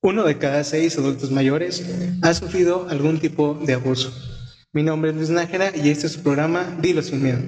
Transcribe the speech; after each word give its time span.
Uno 0.00 0.22
de 0.22 0.38
cada 0.38 0.62
seis 0.62 0.96
adultos 0.96 1.32
mayores 1.32 1.84
ha 2.22 2.32
sufrido 2.32 2.86
algún 2.88 3.18
tipo 3.18 3.54
de 3.54 3.74
abuso. 3.74 4.12
Mi 4.72 4.84
nombre 4.84 5.10
es 5.10 5.16
Luis 5.16 5.28
Nájera 5.28 5.72
y 5.74 5.88
este 5.88 6.06
es 6.06 6.12
su 6.12 6.22
programa 6.22 6.78
Dilo 6.80 7.02
sin 7.02 7.20
miedo. 7.20 7.40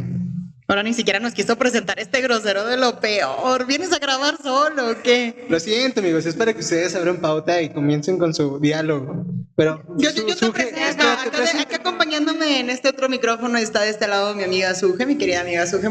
Ahora 0.66 0.82
ni 0.82 0.92
siquiera 0.92 1.20
nos 1.20 1.32
quiso 1.32 1.56
presentar 1.56 2.00
este 2.00 2.20
grosero 2.20 2.66
de 2.66 2.76
lo 2.76 2.98
peor. 2.98 3.66
¿Vienes 3.66 3.92
a 3.92 4.00
grabar 4.00 4.36
solo 4.42 4.90
o 4.90 5.02
qué? 5.02 5.46
Lo 5.48 5.60
siento, 5.60 6.00
amigos, 6.00 6.26
es 6.26 6.34
para 6.34 6.52
que 6.52 6.60
ustedes 6.60 6.96
abran 6.96 7.20
pauta 7.20 7.62
y 7.62 7.68
comiencen 7.68 8.18
con 8.18 8.34
su 8.34 8.58
diálogo. 8.58 9.26
Pero 9.54 9.84
yo, 9.96 10.10
yo, 10.10 10.26
yo 10.26 10.36
te 10.36 10.50
presento, 10.50 11.02
acá, 11.04 11.69
acompañándome 12.10 12.58
en 12.58 12.70
este 12.70 12.88
otro 12.88 13.08
micrófono 13.08 13.56
está 13.56 13.82
de 13.82 13.90
este 13.90 14.08
lado 14.08 14.34
mi 14.34 14.42
amiga 14.42 14.74
Suje, 14.74 15.06
mi 15.06 15.16
querida 15.16 15.42
amiga 15.42 15.64
Suje. 15.66 15.88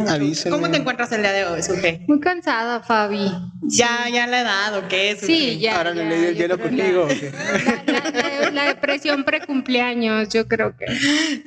¿Cómo 0.49 0.70
te 0.70 0.77
encuentras 0.77 1.11
el 1.13 1.21
día 1.21 1.31
de 1.31 1.45
hoy, 1.45 1.63
Suje? 1.63 2.03
Muy 2.07 2.20
cansada, 2.20 2.81
Fabi. 2.81 3.31
Ya, 3.61 4.07
ya 4.11 4.27
la 4.27 4.41
edad, 4.41 4.77
¿o 4.77 4.88
qué? 4.89 5.17
Sí, 5.20 5.59
ya. 5.59 5.77
Ahora 5.77 5.93
le 5.93 6.09
leí 6.09 6.25
el 6.25 6.35
hielo 6.35 6.59
contigo. 6.59 7.07
La, 8.52 8.66
depresión 8.66 9.23
precumpleaños, 9.23 10.30
yo 10.30 10.47
creo 10.47 10.75
que. 10.75 10.85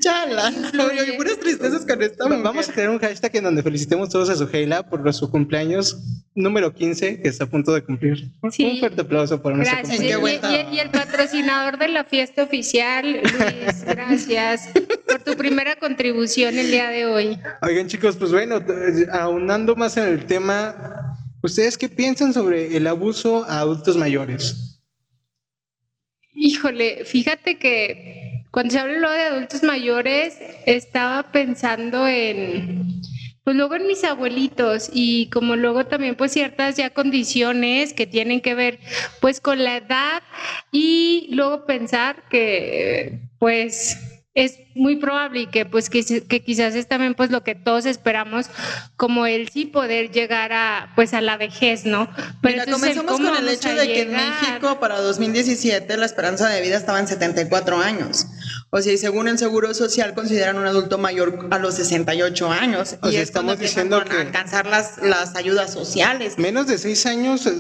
Chala. 0.01 0.53
Oye, 0.73 1.15
puras 1.15 1.39
tristezas 1.39 1.85
con 1.85 2.01
esta 2.01 2.27
Vamos 2.29 2.69
a 2.69 2.73
crear 2.73 2.91
un 2.91 2.99
hashtag 2.99 3.37
en 3.37 3.45
donde 3.45 3.63
felicitemos 3.63 4.09
todos 4.09 4.31
a 4.31 4.37
Suheila 4.37 4.89
por 4.89 5.13
su 5.13 5.31
cumpleaños 5.31 5.99
número 6.35 6.73
15 6.73 7.21
que 7.21 7.29
está 7.29 7.45
a 7.45 7.47
punto 7.47 7.73
de 7.73 7.83
cumplir. 7.83 8.29
Un 8.41 8.53
fuerte 8.53 9.03
aplauso 9.03 9.41
por 9.41 9.55
nuestra 9.55 9.83
Gracias. 9.83 10.01
Y, 10.01 10.75
y, 10.75 10.79
el 10.79 10.91
patrocinador 10.91 11.79
de 11.79 11.89
la 11.89 12.05
fiesta 12.05 12.43
oficial, 12.43 13.21
Luis, 13.23 13.85
gracias 13.87 14.71
por 15.07 15.23
tu 15.23 15.35
primera 15.37 15.77
contribución 15.77 16.59
el 16.59 16.71
día 16.71 16.89
de 16.89 17.07
hoy. 17.07 17.39
Oigan 17.63 17.89
chicos, 17.89 18.17
pues 18.17 18.33
bueno, 18.33 18.61
aunando 19.13 19.77
más 19.77 19.97
en 19.97 20.05
el 20.05 20.25
tema, 20.27 21.17
¿ustedes 21.43 21.77
qué 21.77 21.89
piensan 21.89 22.33
sobre 22.33 22.77
el 22.77 22.87
abuso 22.87 23.45
a 23.45 23.59
adultos 23.59 23.97
mayores? 23.97 24.81
Híjole, 26.35 27.05
fíjate 27.05 27.59
que 27.59 28.45
cuando 28.51 28.73
se 28.73 28.79
habló 28.79 29.11
de 29.11 29.23
adultos 29.23 29.63
mayores, 29.63 30.37
estaba 30.67 31.31
pensando 31.33 32.07
en 32.07 32.82
pues 33.45 33.57
luego 33.57 33.75
en 33.75 33.87
mis 33.87 34.05
abuelitos 34.05 34.91
y 34.93 35.29
como 35.31 35.57
luego 35.57 35.87
también 35.87 36.15
pues 36.15 36.33
ciertas 36.33 36.77
ya 36.77 36.91
condiciones 36.91 37.93
que 37.93 38.07
tienen 38.07 38.41
que 38.41 38.55
ver 38.55 38.79
pues 39.21 39.41
con 39.41 39.65
la 39.65 39.77
edad 39.77 40.23
y 40.71 41.29
luego 41.31 41.67
pensar 41.67 42.29
que 42.29 43.21
pues 43.39 43.99
es 44.35 44.61
muy 44.75 44.97
probable 44.97 45.41
y 45.41 45.47
que 45.47 45.67
pues 45.67 45.91
que, 45.91 46.03
quizás 46.43 46.75
es 46.75 46.89
también 46.89 47.15
pues 47.15 47.31
lo 47.31 47.45
que 47.45 47.55
todos 47.55 47.85
esperamos 47.85 48.47
como 48.97 49.27
el 49.27 49.51
sí 49.51 49.67
poder 49.67 50.11
llegar 50.11 50.53
a 50.53 50.93
pues 50.95 51.13
a 51.13 51.21
la 51.21 51.37
vejez, 51.37 51.85
¿no? 51.85 52.09
Pero 52.41 52.63
Mira, 52.65 52.73
comenzamos 52.73 53.21
con 53.21 53.37
el 53.37 53.49
hecho 53.49 53.75
de 53.75 53.87
que 53.87 54.03
en 54.03 54.13
México 54.13 54.81
para 54.81 55.01
2017 55.01 55.97
la 55.99 56.07
esperanza 56.07 56.49
de 56.49 56.63
vida 56.63 56.79
estaba 56.79 56.99
en 57.01 57.09
74 57.09 57.77
años. 57.77 58.27
O 58.75 58.81
sea, 58.81 58.95
y 58.95 58.97
según 58.97 59.29
el 59.29 59.39
Seguro 59.39 59.75
Social 59.75 60.15
consideran 60.15 60.57
un 60.57 60.65
adulto 60.67 60.97
mayor 60.97 61.47
a 61.51 61.59
los 61.59 61.75
68 61.75 62.51
años. 62.51 62.97
y 63.03 63.17
estamos 63.17 63.59
diciendo 63.59 64.03
que 64.03 64.17
alcanzar 64.17 64.65
las, 64.65 64.97
las 64.97 65.37
ayudas 65.37 65.71
sociales. 65.71 66.39
Menos 66.39 66.67
de 66.67 66.79
6 66.79 67.05
años 67.05 67.47
eh, 67.47 67.53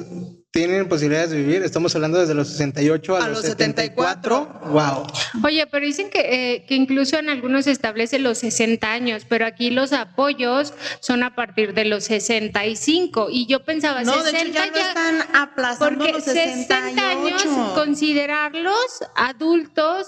tienen 0.51 0.89
posibilidades 0.89 1.29
de 1.29 1.37
vivir. 1.37 1.63
Estamos 1.65 1.95
hablando 1.95 2.19
desde 2.19 2.33
los 2.33 2.49
68 2.49 3.17
a, 3.19 3.29
los, 3.29 3.43
74. 3.43 4.61
Wow. 4.71 5.07
Oye, 5.45 5.67
pero 5.67 5.85
dicen 5.85 6.09
que, 6.09 6.21
eh, 6.55 6.65
que 6.67 6.77
incluso 6.77 7.19
en 7.19 7.29
algunos 7.29 7.67
se 7.67 7.73
establece 7.73 8.19
los 8.19 8.39
60 8.39 8.91
años, 8.91 9.27
pero 9.29 9.45
aquí 9.45 9.69
los 9.69 9.93
apoyos 9.93 10.73
son 11.01 11.25
a 11.25 11.35
partir 11.35 11.75
de 11.75 11.85
los 11.85 12.05
65. 12.05 13.29
Y 13.31 13.47
yo 13.47 13.67
pensaba, 13.67 14.03
no, 14.03 14.15
60 14.15 14.31
de 14.31 14.49
hecho 14.49 14.55
ya, 14.55 14.71
no 14.71 14.79
están 14.79 15.37
aplazando 15.37 16.07
los 16.07 16.25
60 16.25 16.75
años, 16.75 17.45
considerarlos 17.75 19.03
adultos 19.15 20.07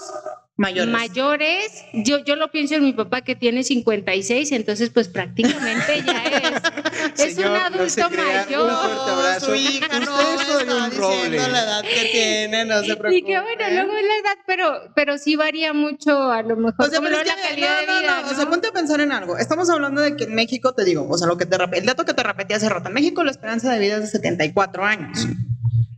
mayores. 0.57 0.93
mayores. 0.93 1.85
Yo, 1.93 2.19
yo 2.19 2.35
lo 2.35 2.51
pienso 2.51 2.75
en 2.75 2.83
mi 2.83 2.93
papá 2.93 3.21
que 3.21 3.35
tiene 3.35 3.63
56, 3.63 4.51
entonces 4.51 4.89
pues 4.89 5.07
prácticamente 5.07 6.03
ya 6.05 6.23
es, 7.15 7.19
es 7.19 7.37
un 7.37 7.45
adulto 7.45 8.09
mayor. 8.09 8.71
Un. 8.71 9.41
Su 9.41 9.55
hija 9.55 9.87
no 9.99 10.19
está 10.19 10.31
diciendo 10.31 11.47
la 11.49 11.63
edad 11.63 11.81
que 11.81 12.09
tiene, 12.11 12.65
no 12.65 12.81
se 12.81 12.95
preocupe. 12.95 13.17
Y 13.17 13.21
que 13.23 13.39
bueno, 13.39 13.63
luego 13.69 13.97
es 13.97 14.05
la 14.05 14.15
edad, 14.15 14.37
pero, 14.45 14.91
pero 14.95 15.17
sí 15.17 15.35
varía 15.35 15.73
mucho 15.73 16.31
a 16.31 16.41
lo 16.41 16.55
mejor. 16.55 16.85
O 16.85 16.89
sea, 16.89 17.01
pero 17.01 17.19
es 17.19 17.27
la 17.27 17.35
calidad 17.35 17.69
no, 17.69 17.93
de 17.93 17.99
vida, 17.99 18.15
no, 18.21 18.27
no, 18.27 18.31
o 18.31 18.35
sea, 18.35 18.49
ponte 18.49 18.67
a 18.67 18.71
pensar 18.71 19.01
en 19.01 19.11
algo. 19.11 19.37
Estamos 19.37 19.69
hablando 19.69 20.01
de 20.01 20.15
que 20.15 20.25
en 20.25 20.35
México, 20.35 20.73
te 20.73 20.85
digo, 20.85 21.07
o 21.09 21.17
sea, 21.17 21.27
lo 21.27 21.37
que 21.37 21.45
te 21.45 21.55
el 21.55 21.85
dato 21.85 22.05
que 22.05 22.13
te 22.13 22.23
repetí 22.23 22.53
hace 22.53 22.69
rato, 22.69 22.89
en 22.89 22.93
México 22.93 23.23
la 23.23 23.31
esperanza 23.31 23.71
de 23.71 23.79
vida 23.79 23.95
es 23.95 24.01
de 24.01 24.07
74 24.07 24.85
años. 24.85 25.27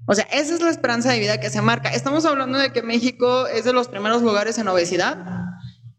O 0.10 0.16
sea, 0.16 0.26
esa 0.32 0.56
es 0.56 0.62
la 0.62 0.70
esperanza 0.70 1.12
de 1.12 1.20
vida 1.20 1.40
que 1.40 1.50
se 1.50 1.62
marca. 1.62 1.90
Estamos 1.90 2.26
hablando 2.26 2.58
de 2.58 2.72
que 2.72 2.82
México 2.82 3.46
es 3.48 3.66
de 3.66 3.74
los 3.74 3.90
primeros 3.90 4.22
lugares 4.22 4.58
en 4.58 4.70
obesidad. 4.70 5.18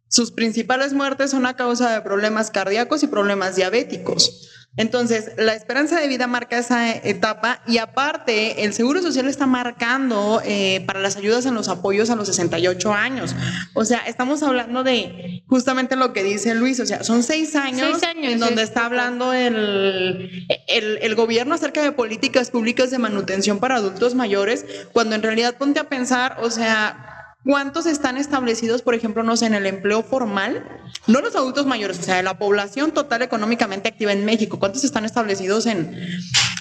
Sus 0.08 0.32
principales 0.32 0.94
muertes 0.94 1.30
son 1.30 1.44
a 1.44 1.56
causa 1.56 1.92
de 1.92 2.00
problemas 2.00 2.50
cardíacos 2.50 3.02
y 3.02 3.06
problemas 3.06 3.54
diabéticos. 3.56 4.57
Entonces, 4.76 5.32
la 5.36 5.54
esperanza 5.54 5.98
de 5.98 6.06
vida 6.06 6.28
marca 6.28 6.56
esa 6.56 6.94
etapa 6.94 7.60
y 7.66 7.78
aparte, 7.78 8.64
el 8.64 8.72
Seguro 8.72 9.02
Social 9.02 9.26
está 9.26 9.44
marcando 9.44 10.40
eh, 10.44 10.84
para 10.86 11.00
las 11.00 11.16
ayudas 11.16 11.46
en 11.46 11.54
los 11.54 11.68
apoyos 11.68 12.10
a 12.10 12.16
los 12.16 12.28
68 12.28 12.92
años. 12.92 13.34
O 13.74 13.84
sea, 13.84 13.98
estamos 14.06 14.42
hablando 14.44 14.84
de 14.84 15.42
justamente 15.48 15.96
lo 15.96 16.12
que 16.12 16.22
dice 16.22 16.54
Luis, 16.54 16.78
o 16.78 16.86
sea, 16.86 17.02
son 17.02 17.24
seis 17.24 17.56
años, 17.56 18.00
en 18.22 18.38
donde 18.38 18.62
está 18.62 18.86
hablando 18.86 19.32
el, 19.32 20.46
el, 20.68 20.98
el 21.02 21.14
gobierno 21.16 21.56
acerca 21.56 21.82
de 21.82 21.90
políticas 21.90 22.50
públicas 22.50 22.92
de 22.92 22.98
manutención 22.98 23.58
para 23.58 23.76
adultos 23.76 24.14
mayores, 24.14 24.64
cuando 24.92 25.16
en 25.16 25.22
realidad 25.22 25.56
ponte 25.56 25.80
a 25.80 25.88
pensar, 25.88 26.36
o 26.40 26.50
sea, 26.50 27.17
¿Cuántos 27.48 27.86
están 27.86 28.18
establecidos, 28.18 28.82
por 28.82 28.94
ejemplo, 28.94 29.22
no 29.22 29.34
sé, 29.34 29.46
en 29.46 29.54
el 29.54 29.64
empleo 29.64 30.02
formal? 30.02 30.68
No 31.06 31.22
los 31.22 31.34
adultos 31.34 31.64
mayores, 31.64 31.98
o 31.98 32.02
sea, 32.02 32.22
la 32.22 32.38
población 32.38 32.92
total 32.92 33.22
económicamente 33.22 33.88
activa 33.88 34.12
en 34.12 34.26
México. 34.26 34.58
¿Cuántos 34.58 34.84
están 34.84 35.06
establecidos 35.06 35.64
en, 35.64 35.98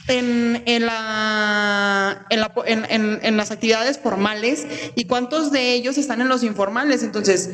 en, 0.07 0.63
en 0.65 0.85
las 0.85 2.21
actividades 3.51 3.99
formales 3.99 4.65
y 4.95 5.03
cuántos 5.03 5.51
de 5.51 5.73
ellos 5.73 5.97
están 5.97 6.21
en 6.21 6.29
los 6.29 6.43
informales? 6.43 7.03
Entonces, 7.03 7.49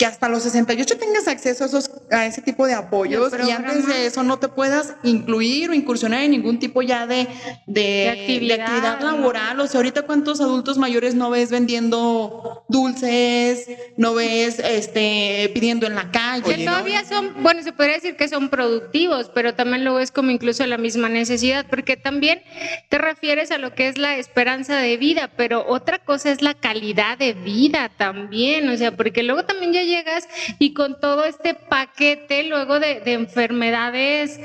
que 0.00 0.06
hasta 0.06 0.30
los 0.30 0.44
68 0.44 0.96
tengas 0.96 1.28
acceso 1.28 1.62
a, 1.62 1.66
esos, 1.66 1.90
a 2.10 2.24
ese 2.24 2.40
tipo 2.40 2.66
de 2.66 2.72
apoyos 2.72 3.34
y 3.46 3.50
antes 3.50 3.86
de 3.86 4.06
eso 4.06 4.22
no 4.22 4.38
te 4.38 4.48
puedas 4.48 4.94
incluir 5.02 5.68
o 5.68 5.74
incursionar 5.74 6.22
en 6.22 6.30
ningún 6.30 6.58
tipo 6.58 6.80
ya 6.80 7.06
de, 7.06 7.28
de, 7.66 8.08
actividad, 8.08 8.98
laboral. 9.02 9.60
O 9.60 9.66
sea, 9.66 9.80
ahorita 9.80 10.00
cuántos 10.06 10.40
adultos 10.40 10.78
mayores 10.78 11.14
no 11.14 11.28
ves 11.28 11.50
vendiendo 11.50 12.64
dulces, 12.70 13.68
no 13.98 14.14
ves 14.14 14.58
este 14.60 15.50
pidiendo 15.52 15.86
en 15.86 15.96
la 15.96 16.10
calle. 16.10 16.44
Que 16.44 16.64
todavía 16.64 17.04
son, 17.04 17.42
bueno, 17.42 17.62
se 17.62 17.74
podría 17.74 17.96
decir 17.96 18.16
que 18.16 18.26
son 18.26 18.48
productivos, 18.48 19.30
pero 19.34 19.54
también 19.54 19.84
lo 19.84 19.96
ves 19.96 20.10
como 20.10 20.30
incluso 20.30 20.64
la 20.64 20.78
misma 20.78 21.10
necesidad, 21.10 21.66
porque 21.68 21.98
también 21.98 22.40
te 22.88 22.96
refieres 22.96 23.50
a 23.50 23.58
lo 23.58 23.74
que 23.74 23.88
es 23.88 23.98
la 23.98 24.16
esperanza 24.16 24.78
de 24.78 24.96
vida, 24.96 25.30
pero 25.36 25.66
otra 25.68 25.98
cosa 25.98 26.30
es 26.30 26.40
la 26.40 26.54
calidad 26.54 27.18
de 27.18 27.34
vida 27.34 27.90
también, 27.98 28.66
o 28.70 28.78
sea, 28.78 28.96
porque 28.96 29.22
luego 29.22 29.44
también 29.44 29.74
ya 29.74 29.89
llegas 29.90 30.28
y 30.58 30.72
con 30.72 31.00
todo 31.00 31.24
este 31.24 31.54
paquete 31.54 32.44
luego 32.44 32.80
de, 32.80 33.00
de 33.00 33.12
enfermedades 33.12 34.40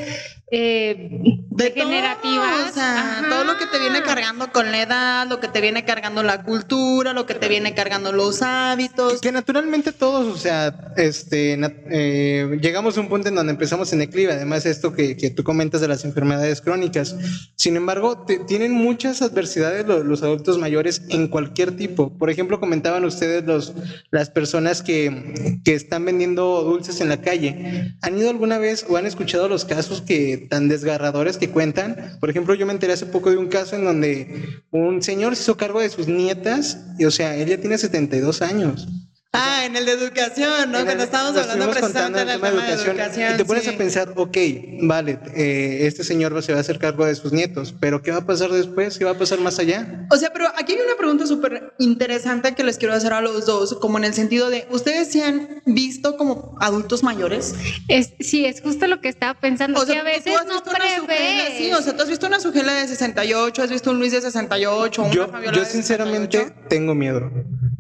eh, 0.51 1.09
degenerativas. 1.49 2.73
Todo, 2.73 3.29
todo 3.29 3.43
lo 3.45 3.57
que 3.57 3.65
te 3.65 3.79
viene 3.79 4.03
cargando 4.03 4.51
con 4.51 4.71
la 4.71 4.81
edad, 4.81 5.27
lo 5.27 5.39
que 5.39 5.47
te 5.47 5.61
viene 5.61 5.85
cargando 5.85 6.21
la 6.21 6.43
cultura, 6.43 7.13
lo 7.13 7.25
que 7.25 7.33
te 7.33 7.47
viene 7.47 7.73
cargando 7.73 8.11
los 8.11 8.41
hábitos. 8.41 9.21
Que 9.21 9.31
naturalmente 9.31 9.91
todos, 9.91 10.27
o 10.27 10.37
sea, 10.37 10.93
este, 10.97 11.57
eh, 11.89 12.57
llegamos 12.61 12.97
a 12.97 13.01
un 13.01 13.09
punto 13.09 13.29
en 13.29 13.35
donde 13.35 13.53
empezamos 13.53 13.91
en 13.93 13.99
declive, 13.99 14.33
además 14.33 14.65
esto 14.65 14.93
que, 14.93 15.17
que 15.17 15.29
tú 15.31 15.43
comentas 15.43 15.81
de 15.81 15.87
las 15.87 16.05
enfermedades 16.05 16.61
crónicas. 16.61 17.15
Sin 17.55 17.75
embargo, 17.75 18.25
tienen 18.47 18.71
muchas 18.71 19.21
adversidades 19.21 19.85
los, 19.85 20.05
los, 20.05 20.21
adultos 20.23 20.57
mayores 20.57 21.03
en 21.09 21.27
cualquier 21.27 21.75
tipo. 21.75 22.15
Por 22.17 22.29
ejemplo, 22.29 22.59
comentaban 22.59 23.03
ustedes 23.05 23.43
los, 23.45 23.73
las 24.11 24.29
personas 24.29 24.81
que, 24.81 25.59
que 25.63 25.73
están 25.73 26.05
vendiendo 26.05 26.63
dulces 26.63 27.01
en 27.01 27.09
la 27.09 27.21
calle. 27.21 27.95
¿Han 28.01 28.17
ido 28.17 28.29
alguna 28.29 28.57
vez 28.57 28.85
o 28.87 28.97
han 28.97 29.05
escuchado 29.05 29.47
los 29.47 29.65
casos 29.65 30.01
que 30.01 30.34
tan 30.37 30.67
desgarradores 30.67 31.37
que 31.37 31.49
cuentan. 31.49 32.17
Por 32.19 32.29
ejemplo, 32.29 32.53
yo 32.55 32.65
me 32.65 32.73
enteré 32.73 32.93
hace 32.93 33.05
poco 33.05 33.29
de 33.29 33.37
un 33.37 33.47
caso 33.47 33.75
en 33.75 33.85
donde 33.85 34.61
un 34.71 35.01
señor 35.01 35.35
se 35.35 35.43
hizo 35.43 35.57
cargo 35.57 35.79
de 35.79 35.89
sus 35.89 36.07
nietas 36.07 36.79
y, 36.97 37.05
o 37.05 37.11
sea, 37.11 37.35
ella 37.35 37.59
tiene 37.59 37.77
72 37.77 38.41
años. 38.41 38.87
Ah, 39.37 39.65
en 39.65 39.75
el 39.75 39.85
de 39.85 39.91
educación, 39.91 40.71
¿no? 40.71 40.83
Cuando 40.85 41.03
estábamos 41.03 41.37
hablando 41.37 41.69
precisamente 41.69 42.25
del 42.25 42.41
tema, 42.41 42.65
de 42.65 42.73
educación. 42.73 43.33
Y 43.33 43.37
te 43.37 43.45
pones 43.45 43.67
a 43.67 43.73
pensar, 43.73 44.13
ok, 44.15 44.37
vale, 44.81 45.19
eh, 45.35 45.79
este 45.81 46.03
señor 46.03 46.41
se 46.43 46.53
va 46.53 46.59
a 46.59 46.61
hacer 46.61 46.79
cargo 46.79 47.05
de 47.05 47.15
sus 47.15 47.33
nietos, 47.33 47.73
pero 47.79 48.01
¿qué 48.01 48.11
va 48.11 48.17
a 48.17 48.25
pasar 48.25 48.51
después? 48.51 48.97
¿Qué 48.97 49.05
va 49.05 49.11
a 49.11 49.17
pasar 49.17 49.39
más 49.39 49.59
allá? 49.59 50.07
O 50.11 50.17
sea, 50.17 50.31
pero 50.31 50.47
aquí 50.57 50.73
hay 50.73 50.79
una 50.79 50.95
pregunta 50.97 51.27
súper 51.27 51.73
interesante 51.79 52.53
que 52.55 52.63
les 52.63 52.77
quiero 52.77 52.93
hacer 52.93 53.13
a 53.13 53.21
los 53.21 53.45
dos, 53.45 53.75
como 53.75 53.97
en 53.97 54.05
el 54.05 54.13
sentido 54.13 54.49
de, 54.49 54.67
¿ustedes 54.69 55.11
se 55.11 55.23
han 55.23 55.61
visto 55.65 56.17
como 56.17 56.55
adultos 56.59 57.03
mayores? 57.03 57.55
Es, 57.87 58.13
sí, 58.19 58.45
es 58.45 58.61
justo 58.61 58.87
lo 58.87 59.01
que 59.01 59.09
estaba 59.09 59.39
pensando, 59.39 59.79
o 59.79 59.85
sea, 59.85 60.01
a 60.01 60.03
veces 60.03 60.33
no 60.47 60.63
prevé. 60.63 61.57
Sí, 61.57 61.71
o 61.71 61.81
sea, 61.81 61.95
tú 61.95 62.03
has 62.03 62.09
visto 62.09 62.27
una 62.27 62.39
Sujela 62.39 62.73
de 62.73 62.87
68, 62.87 63.63
has 63.63 63.69
visto 63.69 63.91
un 63.91 63.99
Luis 63.99 64.11
de 64.11 64.21
68, 64.21 65.01
una 65.01 65.13
yo, 65.13 65.27
Fabiola 65.27 65.57
Yo 65.57 65.65
sinceramente 65.65 66.53
tengo 66.69 66.95
miedo. 66.95 67.31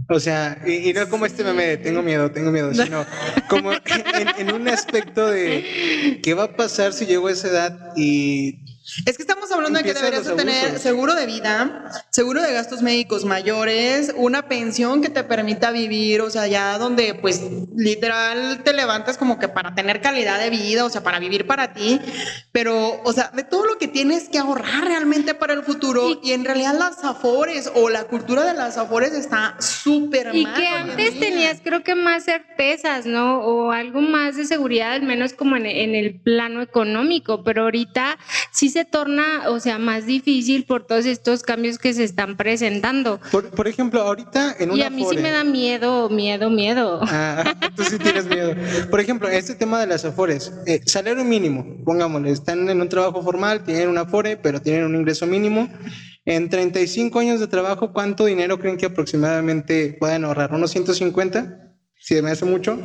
O 0.07 0.19
sea, 0.19 0.61
y, 0.65 0.93
no 0.93 1.09
como 1.09 1.25
este 1.25 1.43
meme 1.43 1.65
de 1.65 1.77
tengo 1.77 2.03
miedo, 2.03 2.29
tengo 2.29 2.51
miedo, 2.51 2.73
sino 2.73 3.05
como 3.49 3.71
en, 3.73 4.53
un 4.53 4.67
aspecto 4.67 5.27
de 5.27 6.19
qué 6.23 6.33
va 6.35 6.43
a 6.43 6.55
pasar 6.55 6.93
si 6.93 7.05
llego 7.07 7.27
a 7.27 7.31
esa 7.31 7.47
edad 7.47 7.79
y 7.95 8.64
es 9.05 9.17
que 9.17 9.23
estamos 9.23 9.51
hablando 9.51 9.79
de 9.79 9.83
que 9.83 9.93
deberías 9.93 10.35
tener 10.35 10.77
seguro 10.77 11.15
de 11.15 11.25
vida, 11.25 11.91
seguro 12.11 12.43
de 12.43 12.53
gastos 12.53 12.83
médicos 12.83 13.25
mayores, 13.25 14.13
una 14.15 14.47
pensión 14.47 15.01
que 15.01 15.09
te 15.09 15.23
permita 15.23 15.71
vivir, 15.71 16.21
o 16.21 16.29
sea, 16.29 16.45
ya 16.45 16.77
donde 16.77 17.15
pues 17.15 17.41
literal 17.75 18.61
te 18.63 18.73
levantas 18.73 19.17
como 19.17 19.39
que 19.39 19.47
para 19.47 19.73
tener 19.73 20.01
calidad 20.01 20.39
de 20.39 20.51
vida, 20.51 20.85
o 20.85 20.89
sea, 20.89 21.01
para 21.01 21.17
vivir 21.17 21.47
para 21.47 21.73
ti, 21.73 21.99
pero, 22.51 23.01
o 23.03 23.11
sea, 23.11 23.31
de 23.33 23.43
todo 23.43 23.65
lo 23.65 23.79
que 23.79 23.87
tienes 23.87 24.29
que 24.29 24.37
ahorrar 24.37 24.85
realmente 24.85 25.33
para 25.33 25.53
el 25.53 25.63
futuro 25.63 26.19
y, 26.21 26.33
en 26.33 26.45
realidad 26.45 26.75
las 26.77 27.03
afores 27.03 27.71
o 27.73 27.89
la 27.89 28.03
cultura 28.03 28.43
de 28.43 28.53
las 28.53 28.77
afores 28.77 29.13
está 29.13 29.55
súper 29.59 30.27
mal. 30.27 30.35
Y 30.35 30.45
que 30.45 30.67
antes 30.67 31.19
tenías 31.19 31.59
creo 31.63 31.81
que 31.83 31.95
más 31.95 32.25
certezas, 32.25 33.07
¿no? 33.07 33.39
O 33.39 33.71
algo 33.71 34.01
más 34.01 34.35
de 34.35 34.45
seguridad, 34.45 34.93
al 34.93 35.03
menos 35.03 35.33
como 35.33 35.55
en, 35.55 35.65
en 35.65 35.95
el 35.95 36.19
plano 36.19 36.61
económico, 36.61 37.43
pero 37.43 37.63
ahorita 37.63 38.19
sí 38.51 38.74
se 38.75 38.83
torna, 38.83 39.49
o 39.51 39.61
sea, 39.61 39.79
más 39.79 40.05
difícil 40.05 40.65
por 40.65 40.85
todos 40.85 41.05
estos 41.05 41.43
cambios 41.43 41.77
que 41.77 41.93
se 41.93 42.03
están 42.03 42.35
presentando. 42.35 43.21
Por, 43.31 43.69
ejemplo, 43.69 44.01
ahorita 44.01 44.57
en 44.59 44.71
una 44.71 44.77
Y 44.77 44.81
a 44.81 44.89
mí 44.89 45.05
sí 45.09 45.15
me 45.15 45.31
da 45.31 45.45
miedo, 45.45 46.09
miedo, 46.09 46.49
miedo. 46.49 46.99
Ah, 47.03 47.55
tú 47.77 47.85
sí 47.85 47.97
tienes 47.97 48.25
miedo. 48.25 48.53
Por 48.91 48.99
ejemplo, 48.99 49.29
este 49.29 49.55
tema 49.55 49.79
de 49.79 49.87
las 49.87 50.03
afores, 50.03 50.51
eh, 50.65 50.81
salario 50.85 51.23
mínimo, 51.23 51.65
pongámosle, 51.85 52.31
están 52.31 52.67
en 52.67 52.81
un 52.81 52.89
trabajo 52.89 53.23
formal, 53.23 53.63
tienen 53.63 53.87
un 53.87 53.97
afore, 53.97 54.35
pero 54.35 54.61
tienen 54.61 54.83
un 54.83 54.95
ingreso 54.95 55.25
mínimo. 55.25 55.69
En 56.25 56.49
35 56.49 57.17
años 57.17 57.39
de 57.39 57.47
trabajo, 57.47 57.93
¿cuánto 57.93 58.25
dinero 58.25 58.59
creen 58.59 58.75
que 58.75 58.87
aproximadamente 58.87 59.95
pueden 59.97 60.25
ahorrar? 60.25 60.53
¿Unos 60.53 60.71
150? 60.71 61.74
Si 62.05 62.21
me 62.21 62.29
hace 62.29 62.45
mucho. 62.45 62.77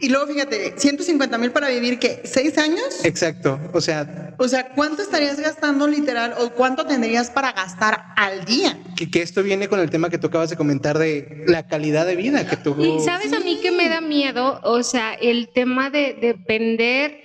Y 0.00 0.08
luego 0.08 0.26
fíjate, 0.26 0.74
150 0.76 1.38
mil 1.38 1.52
para 1.52 1.68
vivir, 1.68 2.00
¿qué? 2.00 2.22
¿Seis 2.24 2.58
años? 2.58 3.04
Exacto. 3.04 3.60
O 3.72 3.80
sea. 3.80 4.34
O 4.38 4.48
sea, 4.48 4.70
¿cuánto 4.74 5.02
estarías 5.02 5.38
gastando 5.38 5.86
literal 5.86 6.34
o 6.40 6.50
cuánto 6.50 6.84
tendrías 6.84 7.30
para 7.30 7.52
gastar 7.52 8.06
al 8.16 8.44
día? 8.44 8.76
Que, 8.96 9.08
que 9.08 9.22
esto 9.22 9.44
viene 9.44 9.68
con 9.68 9.78
el 9.78 9.88
tema 9.88 10.10
que 10.10 10.18
tú 10.18 10.26
acabas 10.26 10.50
de 10.50 10.56
comentar 10.56 10.98
de 10.98 11.44
la 11.46 11.68
calidad 11.68 12.06
de 12.06 12.16
vida 12.16 12.44
que 12.44 12.56
tú. 12.56 12.74
Y 12.84 12.98
sabes 13.04 13.32
a 13.32 13.38
mí 13.38 13.60
que 13.62 13.70
me 13.70 13.88
da 13.88 14.00
miedo, 14.00 14.60
o 14.64 14.82
sea, 14.82 15.14
el 15.14 15.48
tema 15.50 15.88
de 15.90 16.18
depender 16.20 17.22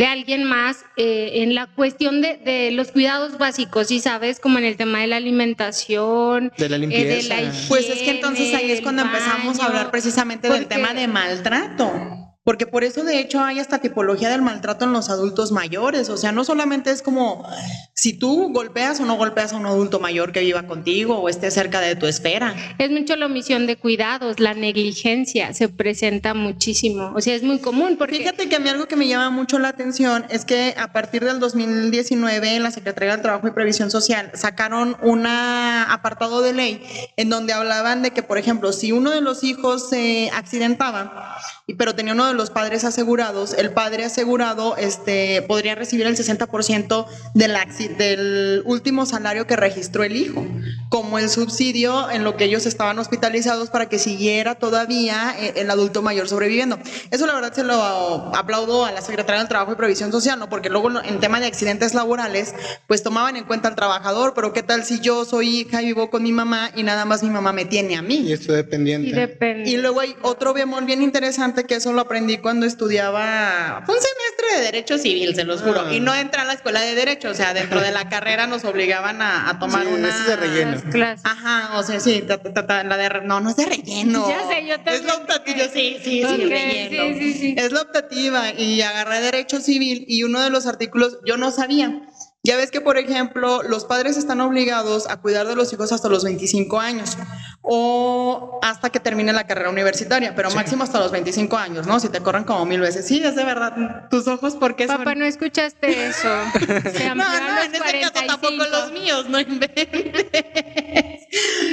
de 0.00 0.06
alguien 0.06 0.44
más 0.44 0.86
eh, 0.96 1.42
en 1.42 1.54
la 1.54 1.66
cuestión 1.66 2.22
de, 2.22 2.38
de, 2.38 2.70
los 2.70 2.90
cuidados 2.90 3.36
básicos, 3.36 3.90
y 3.90 4.00
sabes, 4.00 4.40
como 4.40 4.56
en 4.56 4.64
el 4.64 4.78
tema 4.78 5.00
de 5.00 5.08
la 5.08 5.16
alimentación, 5.16 6.50
de 6.56 6.70
la 6.70 6.76
eh, 6.76 6.78
limpieza. 6.78 7.36
pues 7.68 7.90
es 7.90 7.98
que 7.98 8.12
entonces 8.12 8.54
ahí 8.54 8.70
es 8.70 8.80
cuando 8.80 9.02
empezamos 9.02 9.60
a 9.60 9.66
hablar 9.66 9.90
precisamente 9.90 10.48
del 10.48 10.68
tema 10.68 10.94
de 10.94 11.06
maltrato. 11.06 12.29
Porque 12.50 12.66
por 12.66 12.82
eso, 12.82 13.04
de 13.04 13.20
hecho, 13.20 13.44
hay 13.44 13.60
esta 13.60 13.78
tipología 13.78 14.28
del 14.28 14.42
maltrato 14.42 14.84
en 14.84 14.92
los 14.92 15.08
adultos 15.08 15.52
mayores. 15.52 16.08
O 16.08 16.16
sea, 16.16 16.32
no 16.32 16.42
solamente 16.42 16.90
es 16.90 17.00
como 17.00 17.48
si 17.94 18.12
tú 18.12 18.52
golpeas 18.52 18.98
o 18.98 19.04
no 19.04 19.14
golpeas 19.14 19.52
a 19.52 19.56
un 19.56 19.66
adulto 19.66 20.00
mayor 20.00 20.32
que 20.32 20.40
viva 20.40 20.64
contigo 20.64 21.20
o 21.20 21.28
esté 21.28 21.52
cerca 21.52 21.80
de 21.80 21.94
tu 21.94 22.06
esfera. 22.06 22.56
Es 22.78 22.90
mucho 22.90 23.14
la 23.14 23.26
omisión 23.26 23.68
de 23.68 23.76
cuidados, 23.76 24.40
la 24.40 24.54
negligencia 24.54 25.54
se 25.54 25.68
presenta 25.68 26.34
muchísimo. 26.34 27.12
O 27.14 27.20
sea, 27.20 27.36
es 27.36 27.44
muy 27.44 27.60
común. 27.60 27.94
Porque... 27.96 28.16
Fíjate 28.16 28.48
que 28.48 28.56
a 28.56 28.58
mí 28.58 28.68
algo 28.68 28.86
que 28.86 28.96
me 28.96 29.06
llama 29.06 29.30
mucho 29.30 29.60
la 29.60 29.68
atención 29.68 30.26
es 30.28 30.44
que 30.44 30.74
a 30.76 30.92
partir 30.92 31.24
del 31.24 31.38
2019, 31.38 32.58
la 32.58 32.72
Secretaría 32.72 33.12
del 33.12 33.22
Trabajo 33.22 33.46
y 33.46 33.52
Previsión 33.52 33.92
Social 33.92 34.32
sacaron 34.34 34.96
un 35.02 35.24
apartado 35.24 36.42
de 36.42 36.52
ley 36.52 36.82
en 37.16 37.30
donde 37.30 37.52
hablaban 37.52 38.02
de 38.02 38.10
que, 38.10 38.24
por 38.24 38.38
ejemplo, 38.38 38.72
si 38.72 38.90
uno 38.90 39.12
de 39.12 39.20
los 39.20 39.44
hijos 39.44 39.88
se 39.88 40.30
accidentaba, 40.34 41.36
pero 41.78 41.94
tenía 41.94 42.14
uno 42.14 42.26
de 42.26 42.34
los 42.34 42.39
padres 42.48 42.84
asegurados, 42.84 43.52
el 43.52 43.72
padre 43.72 44.06
asegurado 44.06 44.74
este, 44.78 45.42
podría 45.42 45.74
recibir 45.74 46.06
el 46.06 46.16
60% 46.16 47.06
del, 47.34 47.52
del 47.98 48.62
último 48.64 49.04
salario 49.04 49.46
que 49.46 49.56
registró 49.56 50.02
el 50.04 50.16
hijo, 50.16 50.46
como 50.88 51.18
el 51.18 51.28
subsidio 51.28 52.10
en 52.10 52.24
lo 52.24 52.38
que 52.38 52.44
ellos 52.44 52.64
estaban 52.64 52.98
hospitalizados 52.98 53.68
para 53.68 53.90
que 53.90 53.98
siguiera 53.98 54.54
todavía 54.54 55.34
eh, 55.38 55.52
el 55.56 55.70
adulto 55.70 56.00
mayor 56.00 56.28
sobreviviendo. 56.28 56.78
Eso 57.10 57.26
la 57.26 57.34
verdad 57.34 57.52
se 57.52 57.64
lo 57.64 57.74
aplaudo 57.74 58.86
a 58.86 58.92
la 58.92 59.02
Secretaría 59.02 59.40
del 59.40 59.48
Trabajo 59.48 59.72
y 59.72 59.76
Previsión 59.76 60.12
Social, 60.12 60.38
¿no? 60.38 60.48
porque 60.48 60.70
luego 60.70 60.88
en 61.02 61.20
tema 61.20 61.40
de 61.40 61.46
accidentes 61.46 61.92
laborales, 61.92 62.54
pues 62.86 63.02
tomaban 63.02 63.36
en 63.36 63.44
cuenta 63.44 63.68
al 63.68 63.74
trabajador, 63.74 64.32
pero 64.34 64.52
¿qué 64.52 64.62
tal 64.62 64.84
si 64.84 65.00
yo 65.00 65.24
soy 65.24 65.60
hija 65.60 65.82
y 65.82 65.86
vivo 65.86 66.08
con 66.08 66.22
mi 66.22 66.32
mamá 66.32 66.70
y 66.74 66.84
nada 66.84 67.04
más 67.04 67.22
mi 67.22 67.30
mamá 67.30 67.52
me 67.52 67.64
tiene 67.64 67.96
a 67.96 68.02
mí? 68.02 68.16
Y 68.16 68.32
esto 68.32 68.52
dependiente. 68.52 69.36
Y, 69.66 69.74
y 69.74 69.76
luego 69.76 70.00
hay 70.00 70.14
otro 70.22 70.54
bemol 70.54 70.84
bien 70.84 71.02
interesante 71.02 71.64
que 71.64 71.74
eso 71.74 71.92
lo 71.92 72.00
aprendí 72.00 72.29
cuando 72.38 72.66
estudiaba 72.66 73.84
un 73.86 73.94
semestre 73.94 74.58
de 74.58 74.62
Derecho 74.62 74.98
Civil, 74.98 75.34
se 75.34 75.44
los 75.44 75.62
juro. 75.62 75.92
Y 75.92 76.00
no 76.00 76.14
entré 76.14 76.40
a 76.40 76.44
la 76.44 76.52
escuela 76.52 76.80
de 76.80 76.94
Derecho, 76.94 77.30
o 77.30 77.34
sea, 77.34 77.54
dentro 77.54 77.80
de 77.80 77.90
la 77.90 78.08
carrera 78.08 78.46
nos 78.46 78.64
obligaban 78.64 79.20
a, 79.22 79.58
tomar 79.58 79.86
una. 79.86 80.08
de 80.24 80.36
relleno. 80.36 80.80
Ajá, 81.24 81.78
o 81.78 81.82
sea, 81.82 82.00
sí, 82.00 82.24
la 82.26 82.96
de. 82.96 83.20
No, 83.24 83.40
no 83.40 83.50
es 83.50 83.56
de 83.56 83.66
relleno. 83.66 84.28
Ya 84.28 84.46
sé, 84.48 84.66
yo 84.66 84.76
también. 84.76 84.96
Es 84.96 85.04
la 85.04 85.14
optativa, 85.14 85.64
sí, 85.72 85.98
sí, 86.02 86.24
sí, 86.26 86.44
relleno. 86.46 87.18
Sí, 87.18 87.34
sí, 87.34 87.54
es 87.56 87.72
la 87.72 87.82
optativa. 87.82 88.52
Y 88.52 88.82
agarré 88.82 89.20
Derecho 89.20 89.60
Civil 89.60 90.04
y 90.08 90.22
uno 90.24 90.40
de 90.40 90.50
los 90.50 90.66
artículos 90.66 91.18
yo 91.24 91.36
no 91.36 91.50
sabía. 91.50 92.02
Ya 92.42 92.56
ves 92.56 92.70
que, 92.70 92.80
por 92.80 92.96
ejemplo, 92.96 93.62
los 93.62 93.84
padres 93.84 94.16
están 94.16 94.40
obligados 94.40 95.06
a 95.10 95.18
cuidar 95.18 95.46
de 95.46 95.54
los 95.54 95.70
hijos 95.74 95.92
hasta 95.92 96.08
los 96.08 96.24
25 96.24 96.80
años 96.80 97.18
o 97.60 98.58
hasta 98.62 98.88
que 98.88 98.98
termine 98.98 99.34
la 99.34 99.46
carrera 99.46 99.68
universitaria, 99.68 100.34
pero 100.34 100.50
máximo 100.52 100.82
hasta 100.82 100.98
los 101.00 101.12
25 101.12 101.58
años, 101.58 101.86
¿no? 101.86 102.00
Si 102.00 102.08
te 102.08 102.20
corren 102.20 102.44
como 102.44 102.64
mil 102.64 102.80
veces. 102.80 103.06
Sí, 103.06 103.22
es 103.22 103.36
de 103.36 103.44
verdad. 103.44 104.08
Tus 104.08 104.26
ojos, 104.26 104.54
¿por 104.56 104.74
qué 104.74 104.86
Papá, 104.86 105.14
no 105.14 105.26
escuchaste 105.26 106.06
eso. 106.06 106.28
no, 107.14 107.14
no, 107.14 107.62
en 107.62 107.74
este 107.74 108.00
caso 108.00 108.12
tampoco 108.26 108.64
los 108.64 108.92
míos, 108.92 109.28
no 109.28 109.38
inventes. 109.38 109.88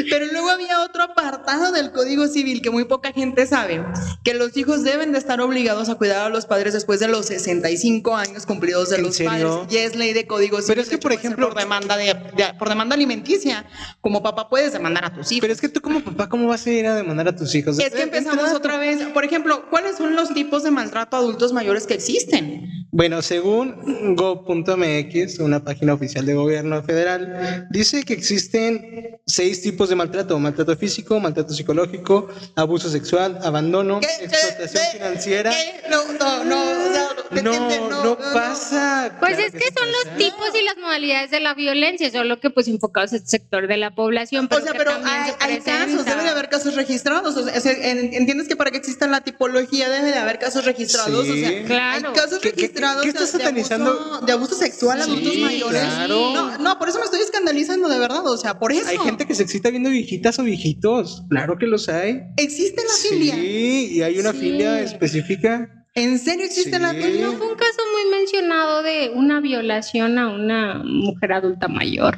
Pero 0.09 0.25
luego 0.31 0.49
había 0.49 0.81
otro 0.81 1.03
apartado 1.03 1.71
del 1.71 1.91
Código 1.91 2.27
Civil 2.27 2.61
que 2.61 2.69
muy 2.69 2.85
poca 2.85 3.11
gente 3.11 3.45
sabe, 3.45 3.83
que 4.23 4.33
los 4.33 4.55
hijos 4.57 4.83
deben 4.83 5.11
de 5.11 5.17
estar 5.17 5.41
obligados 5.41 5.89
a 5.89 5.95
cuidar 5.95 6.25
a 6.25 6.29
los 6.29 6.45
padres 6.45 6.73
después 6.73 6.99
de 6.99 7.07
los 7.07 7.27
65 7.27 8.15
años 8.15 8.45
cumplidos 8.45 8.89
de 8.89 8.99
los 8.99 9.19
padres. 9.19 9.51
Y 9.69 9.77
es 9.77 9.95
ley 9.95 10.13
de 10.13 10.27
Código 10.27 10.57
Civil. 10.57 10.67
Pero 10.67 10.81
es 10.81 10.89
que, 10.89 10.97
por 10.97 11.13
ejemplo, 11.13 11.49
por 11.49 11.57
demanda, 11.57 11.97
de, 11.97 12.15
por 12.57 12.69
demanda 12.69 12.95
alimenticia, 12.95 13.65
como 14.01 14.23
papá 14.23 14.49
puedes 14.49 14.73
demandar 14.73 15.05
a 15.05 15.13
tus 15.13 15.31
hijos. 15.31 15.41
Pero 15.41 15.53
es 15.53 15.61
que 15.61 15.69
tú 15.69 15.81
como 15.81 16.01
papá, 16.01 16.29
¿cómo 16.29 16.47
vas 16.47 16.65
a 16.65 16.71
ir 16.71 16.87
a 16.87 16.95
demandar 16.95 17.27
a 17.27 17.35
tus 17.35 17.53
hijos? 17.55 17.79
Es 17.79 17.93
que 17.93 18.03
empezamos 18.03 18.53
otra 18.53 18.77
vez. 18.77 19.03
Por 19.07 19.23
ejemplo, 19.23 19.65
¿cuáles 19.69 19.97
son 19.97 20.15
los 20.15 20.33
tipos 20.33 20.63
de 20.63 20.71
maltrato 20.71 21.15
a 21.17 21.19
adultos 21.19 21.53
mayores 21.53 21.85
que 21.85 21.93
existen? 21.93 22.77
Bueno, 22.91 23.21
según 23.21 24.15
go.mx, 24.15 25.39
una 25.39 25.63
página 25.63 25.93
oficial 25.93 26.25
de 26.25 26.33
gobierno 26.33 26.81
federal, 26.83 27.67
dice 27.69 28.03
que 28.03 28.13
existen 28.13 29.19
seis 29.25 29.61
tipos 29.61 29.89
de 29.89 29.95
maltrato, 29.97 30.39
maltrato 30.39 30.75
físico, 30.77 31.19
maltrato 31.19 31.53
psicológico, 31.53 32.29
abuso 32.55 32.89
sexual, 32.89 33.39
abandono, 33.43 33.99
explotación 34.01 34.83
financiera. 34.93 35.51
No, 35.89 36.03
no, 36.13 36.43
no, 36.45 37.41
no, 37.41 38.03
no, 38.03 38.17
pasa. 38.17 39.15
Pues 39.19 39.37
es 39.39 39.51
que, 39.51 39.71
son 39.73 39.91
los 39.91 40.17
tipos 40.17 40.49
y 40.59 40.63
las 40.63 40.77
modalidades 40.77 41.31
de 41.31 41.39
la 41.39 41.53
violencia, 41.53 42.09
solo 42.11 42.39
que 42.39 42.49
pues 42.49 42.67
enfocados 42.67 43.13
en 43.13 43.21
el 43.21 43.27
sector 43.27 43.67
de 43.67 43.77
la 43.77 43.93
población. 43.93 44.47
o 44.49 44.61
sea, 44.61 44.73
pero 44.73 44.91
hay, 45.03 45.59
casos, 45.61 46.05
debe 46.05 46.23
de 46.23 46.29
haber 46.29 46.49
casos 46.49 46.75
registrados. 46.75 47.35
O 47.35 47.43
sea, 47.59 47.71
entiendes 47.71 48.47
que 48.47 48.55
para 48.55 48.71
que 48.71 48.77
exista 48.77 49.07
la 49.07 49.21
tipología 49.21 49.89
debe 49.89 50.11
de 50.11 50.17
haber 50.17 50.39
casos 50.39 50.65
registrados. 50.65 51.27
o 51.27 51.33
sea, 51.33 51.65
claro. 51.65 52.09
hay 52.09 52.13
casos 52.13 52.41
registrados 52.41 53.03
¿Qué, 53.03 53.09
estás 53.09 53.29
satanizando? 53.31 54.21
De 54.25 54.31
abuso, 54.31 54.55
sexual 54.55 55.01
a 55.01 55.03
adultos 55.03 55.35
mayores. 55.37 55.83
No, 56.07 56.57
no, 56.57 56.79
por 56.79 56.89
eso 56.89 56.99
me 56.99 57.05
estoy 57.05 57.21
escandalizando 57.21 57.89
de 57.89 57.99
verdad. 57.99 58.25
O 58.27 58.37
sea, 58.37 58.59
por 58.59 58.71
eso. 58.71 58.87
Hay 58.87 58.97
gente 58.97 59.25
que 59.25 59.35
se 59.35 59.43
excita 59.43 59.69
viendo 59.69 59.86
viejitas 59.89 60.39
o 60.39 60.43
viejitos. 60.43 61.23
Claro 61.29 61.57
que 61.57 61.67
los 61.67 61.89
hay. 61.89 62.21
¿Existe 62.37 62.81
la 62.83 63.09
filia? 63.09 63.35
Sí, 63.35 63.89
y 63.93 64.01
hay 64.01 64.19
una 64.19 64.33
filia 64.33 64.81
específica. 64.81 65.85
¿En 65.95 66.19
serio 66.19 66.45
existe 66.45 66.77
la 66.77 66.93
filia? 66.93 67.25
No 67.25 67.33
fue 67.33 67.47
un 67.47 67.55
caso 67.55 67.79
muy 67.91 68.19
mencionado 68.19 68.83
de 68.83 69.11
una 69.15 69.41
violación 69.41 70.17
a 70.19 70.29
una 70.29 70.83
mujer 70.83 71.33
adulta 71.33 71.67
mayor. 71.67 72.17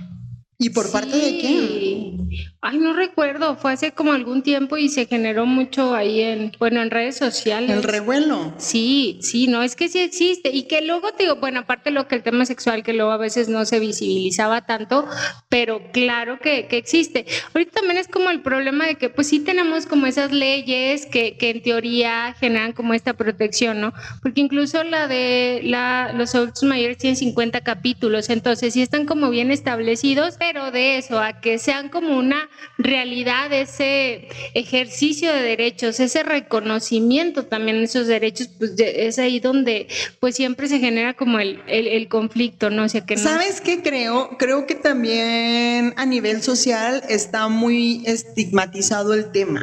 ¿Y 0.61 0.71
por 0.71 0.91
parte 0.91 1.15
de 1.15 1.39
quién? 1.39 2.29
ay, 2.61 2.77
no 2.77 2.93
recuerdo, 2.93 3.55
fue 3.55 3.71
hace 3.71 3.91
como 3.91 4.11
algún 4.11 4.43
tiempo 4.43 4.77
y 4.77 4.89
se 4.89 5.05
generó 5.05 5.45
mucho 5.45 5.95
ahí 5.95 6.21
en, 6.21 6.51
bueno, 6.59 6.81
en 6.81 6.91
redes 6.91 7.17
sociales. 7.17 7.69
El 7.69 7.83
revuelo. 7.83 8.53
Sí, 8.57 9.17
sí, 9.21 9.47
no, 9.47 9.63
es 9.63 9.75
que 9.75 9.87
sí 9.87 9.99
existe. 9.99 10.49
Y 10.51 10.63
que 10.63 10.81
luego 10.81 11.11
te 11.13 11.23
digo, 11.23 11.37
bueno, 11.37 11.61
aparte 11.61 11.91
lo 11.91 12.07
que 12.07 12.15
el 12.15 12.23
tema 12.23 12.45
sexual, 12.45 12.83
que 12.83 12.93
luego 12.93 13.11
a 13.11 13.17
veces 13.17 13.47
no 13.47 13.65
se 13.65 13.79
visibilizaba 13.79 14.65
tanto, 14.65 15.07
pero 15.47 15.81
claro 15.91 16.39
que, 16.39 16.67
que 16.67 16.77
existe. 16.77 17.25
Ahorita 17.53 17.79
también 17.79 17.97
es 17.97 18.07
como 18.07 18.29
el 18.29 18.41
problema 18.41 18.87
de 18.87 18.95
que 18.95 19.09
pues 19.09 19.27
sí 19.27 19.39
tenemos 19.39 19.85
como 19.85 20.05
esas 20.05 20.31
leyes 20.31 21.05
que, 21.05 21.37
que 21.37 21.51
en 21.51 21.61
teoría 21.61 22.35
generan 22.39 22.73
como 22.73 22.93
esta 22.93 23.13
protección, 23.13 23.79
¿no? 23.79 23.93
Porque 24.21 24.41
incluso 24.41 24.83
la 24.83 25.07
de 25.07 25.61
la, 25.63 26.11
los 26.13 26.35
adultos 26.35 26.63
mayores 26.63 26.97
tienen 26.97 27.15
50 27.15 27.61
capítulos, 27.61 28.29
entonces 28.29 28.73
sí 28.73 28.81
están 28.81 29.05
como 29.05 29.29
bien 29.29 29.51
establecidos, 29.51 30.35
pero 30.37 30.48
de 30.49 30.97
eso 30.97 31.19
a 31.19 31.41
que 31.41 31.59
sean 31.59 31.89
como 31.89 32.17
una 32.17 32.49
realidad 32.79 33.53
ese 33.53 34.27
ejercicio 34.55 35.31
de 35.31 35.41
derechos, 35.43 35.99
ese 35.99 36.23
reconocimiento 36.23 37.45
también 37.45 37.77
de 37.77 37.83
esos 37.83 38.07
derechos, 38.07 38.49
pues 38.57 38.73
es 38.77 39.19
ahí 39.19 39.39
donde 39.39 39.87
pues 40.19 40.35
siempre 40.35 40.67
se 40.67 40.79
genera 40.79 41.13
como 41.13 41.39
el, 41.39 41.61
el, 41.67 42.07
conflicto, 42.07 42.71
¿no? 42.71 42.85
O 42.85 42.89
sea 42.89 43.05
que 43.05 43.15
no... 43.15 43.21
¿Sabes 43.21 43.61
qué 43.61 43.83
creo? 43.83 44.37
Creo 44.39 44.65
que 44.65 44.73
también 44.73 45.93
a 45.97 46.05
nivel 46.07 46.41
social 46.41 47.03
está 47.07 47.47
muy 47.47 48.01
estigmatizado 48.07 49.13
el 49.13 49.31
tema. 49.31 49.61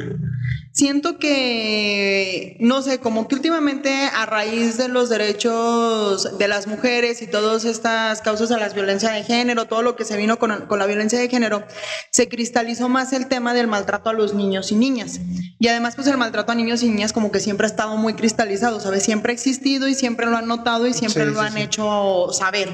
Siento 0.77 1.19
que, 1.19 2.59
no 2.61 2.83
sé, 2.83 2.99
como 2.99 3.29
que 3.29 3.35
últimamente 3.35 4.11
a 4.15 4.27
raíz 4.27 4.77
de 4.77 4.89
los 4.89 5.09
derechos 5.09 6.37
de 6.37 6.49
las 6.49 6.67
mujeres 6.67 7.23
y 7.23 7.27
todas 7.27 7.65
estas 7.65 8.21
causas 8.21 8.51
de 8.51 8.59
la 8.59 8.69
violencia 8.69 9.11
de 9.11 9.25
género, 9.25 9.65
todo 9.65 9.81
lo 9.81 9.97
que 9.97 10.05
se 10.05 10.19
vino 10.19 10.39
con, 10.39 10.67
con, 10.67 10.79
la 10.79 10.85
violencia 10.85 11.19
de 11.19 11.31
género, 11.31 11.65
se 12.11 12.29
cristalizó 12.29 12.91
más 12.91 13.15
el 13.15 13.27
tema 13.27 13.55
del 13.55 13.69
maltrato 13.69 14.11
a 14.11 14.13
los 14.13 14.35
niños 14.35 14.71
y 14.71 14.75
niñas. 14.75 15.19
Y 15.59 15.69
además, 15.69 15.95
pues 15.95 16.09
el 16.09 16.19
maltrato 16.19 16.53
a 16.53 16.55
niños 16.55 16.83
y 16.83 16.91
niñas 16.91 17.15
como 17.15 17.33
que 17.33 17.41
siempre 17.41 17.67
ha 17.67 17.71
estado 17.71 17.97
muy 17.97 18.13
cristalizado, 18.13 18.79
¿sabes? 18.79 19.03
Siempre 19.03 19.33
ha 19.33 19.35
existido 19.35 19.89
y 19.89 19.95
siempre 19.95 20.27
lo 20.27 20.37
han 20.37 20.47
notado 20.47 20.87
y 20.87 20.93
siempre 20.93 21.25
lo 21.25 21.41
han 21.41 21.57
hecho 21.57 22.29
saber. 22.33 22.69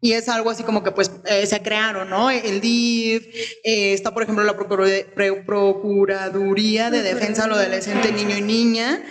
Y 0.00 0.12
es 0.12 0.28
algo 0.28 0.50
así 0.50 0.64
como 0.64 0.82
que 0.82 0.90
pues 0.90 1.10
eh, 1.24 1.46
se 1.46 1.62
crearon, 1.62 2.10
¿no? 2.10 2.30
El 2.30 2.60
DIF, 2.60 3.26
eh, 3.64 3.94
está 3.94 4.12
por 4.12 4.22
ejemplo 4.22 4.44
la 4.44 4.54
Procuraduría 4.54 6.90
de 6.90 7.02
Defensa 7.02 7.44
del 7.44 7.52
Adolescente, 7.52 8.12
Niño 8.12 8.36
y 8.36 8.42
Niña, 8.42 9.02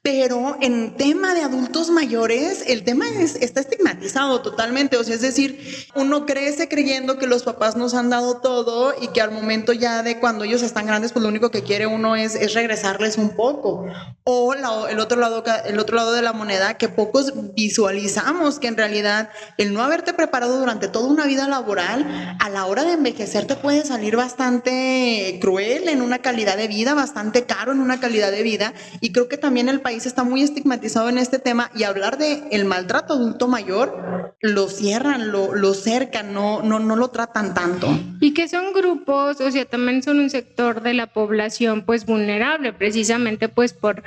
pero 0.00 0.56
en 0.62 0.96
tema 0.96 1.34
de 1.34 1.42
adultos 1.42 1.90
mayores, 1.90 2.64
el 2.66 2.82
tema 2.82 3.10
es, 3.10 3.36
está 3.36 3.60
estigmatizado 3.60 4.40
totalmente. 4.40 4.96
O 4.96 5.04
sea, 5.04 5.14
es 5.14 5.20
decir, 5.20 5.86
uno 5.94 6.24
crece 6.24 6.66
creyendo 6.66 7.18
que 7.18 7.26
los 7.26 7.42
papás 7.42 7.76
nos 7.76 7.92
han 7.92 8.08
dado 8.08 8.40
todo 8.40 8.94
y 8.98 9.08
que 9.08 9.20
al 9.20 9.32
momento 9.32 9.74
ya 9.74 10.02
de 10.02 10.18
cuando 10.18 10.44
ellos 10.44 10.62
están 10.62 10.86
grandes, 10.86 11.12
pues 11.12 11.22
lo 11.22 11.28
único 11.28 11.50
que 11.50 11.62
quiere 11.62 11.86
uno 11.86 12.16
es, 12.16 12.34
es 12.36 12.54
regresarles 12.54 13.18
un 13.18 13.36
poco. 13.36 13.84
O 14.24 14.54
el, 14.54 14.64
otro 14.98 15.20
lado, 15.20 15.44
el 15.66 15.78
otro 15.78 15.96
lado 15.96 16.14
de 16.14 16.22
la 16.22 16.32
moneda, 16.32 16.78
que 16.78 16.88
pocos 16.88 17.34
visualizamos 17.54 18.58
que 18.58 18.68
en 18.68 18.78
realidad 18.78 19.28
el 19.58 19.74
no 19.74 19.82
haberte 19.82 20.14
preparado 20.14 20.37
durante 20.46 20.88
toda 20.88 21.08
una 21.08 21.26
vida 21.26 21.48
laboral, 21.48 22.36
a 22.38 22.48
la 22.50 22.66
hora 22.66 22.84
de 22.84 22.92
envejecer 22.92 23.46
te 23.46 23.56
puede 23.56 23.84
salir 23.84 24.16
bastante 24.16 25.38
cruel 25.40 25.88
en 25.88 26.02
una 26.02 26.18
calidad 26.18 26.56
de 26.56 26.68
vida, 26.68 26.94
bastante 26.94 27.44
caro 27.44 27.72
en 27.72 27.80
una 27.80 28.00
calidad 28.00 28.30
de 28.30 28.42
vida. 28.42 28.74
Y 29.00 29.12
creo 29.12 29.28
que 29.28 29.38
también 29.38 29.68
el 29.68 29.80
país 29.80 30.06
está 30.06 30.24
muy 30.24 30.42
estigmatizado 30.42 31.08
en 31.08 31.18
este 31.18 31.38
tema 31.38 31.70
y 31.74 31.84
hablar 31.84 32.18
de 32.18 32.44
el 32.50 32.64
maltrato 32.64 33.14
adulto 33.14 33.48
mayor 33.48 34.34
lo 34.40 34.68
cierran, 34.68 35.32
lo, 35.32 35.54
lo 35.54 35.74
cercan, 35.74 36.32
no, 36.32 36.62
no, 36.62 36.78
no 36.78 36.96
lo 36.96 37.08
tratan 37.08 37.54
tanto. 37.54 37.88
Y 38.20 38.34
que 38.34 38.48
son 38.48 38.72
grupos, 38.72 39.40
o 39.40 39.50
sea, 39.50 39.64
también 39.64 40.02
son 40.02 40.20
un 40.20 40.30
sector 40.30 40.82
de 40.82 40.94
la 40.94 41.08
población 41.08 41.84
pues 41.84 42.06
vulnerable, 42.06 42.72
precisamente 42.72 43.48
pues 43.48 43.72
por, 43.72 44.02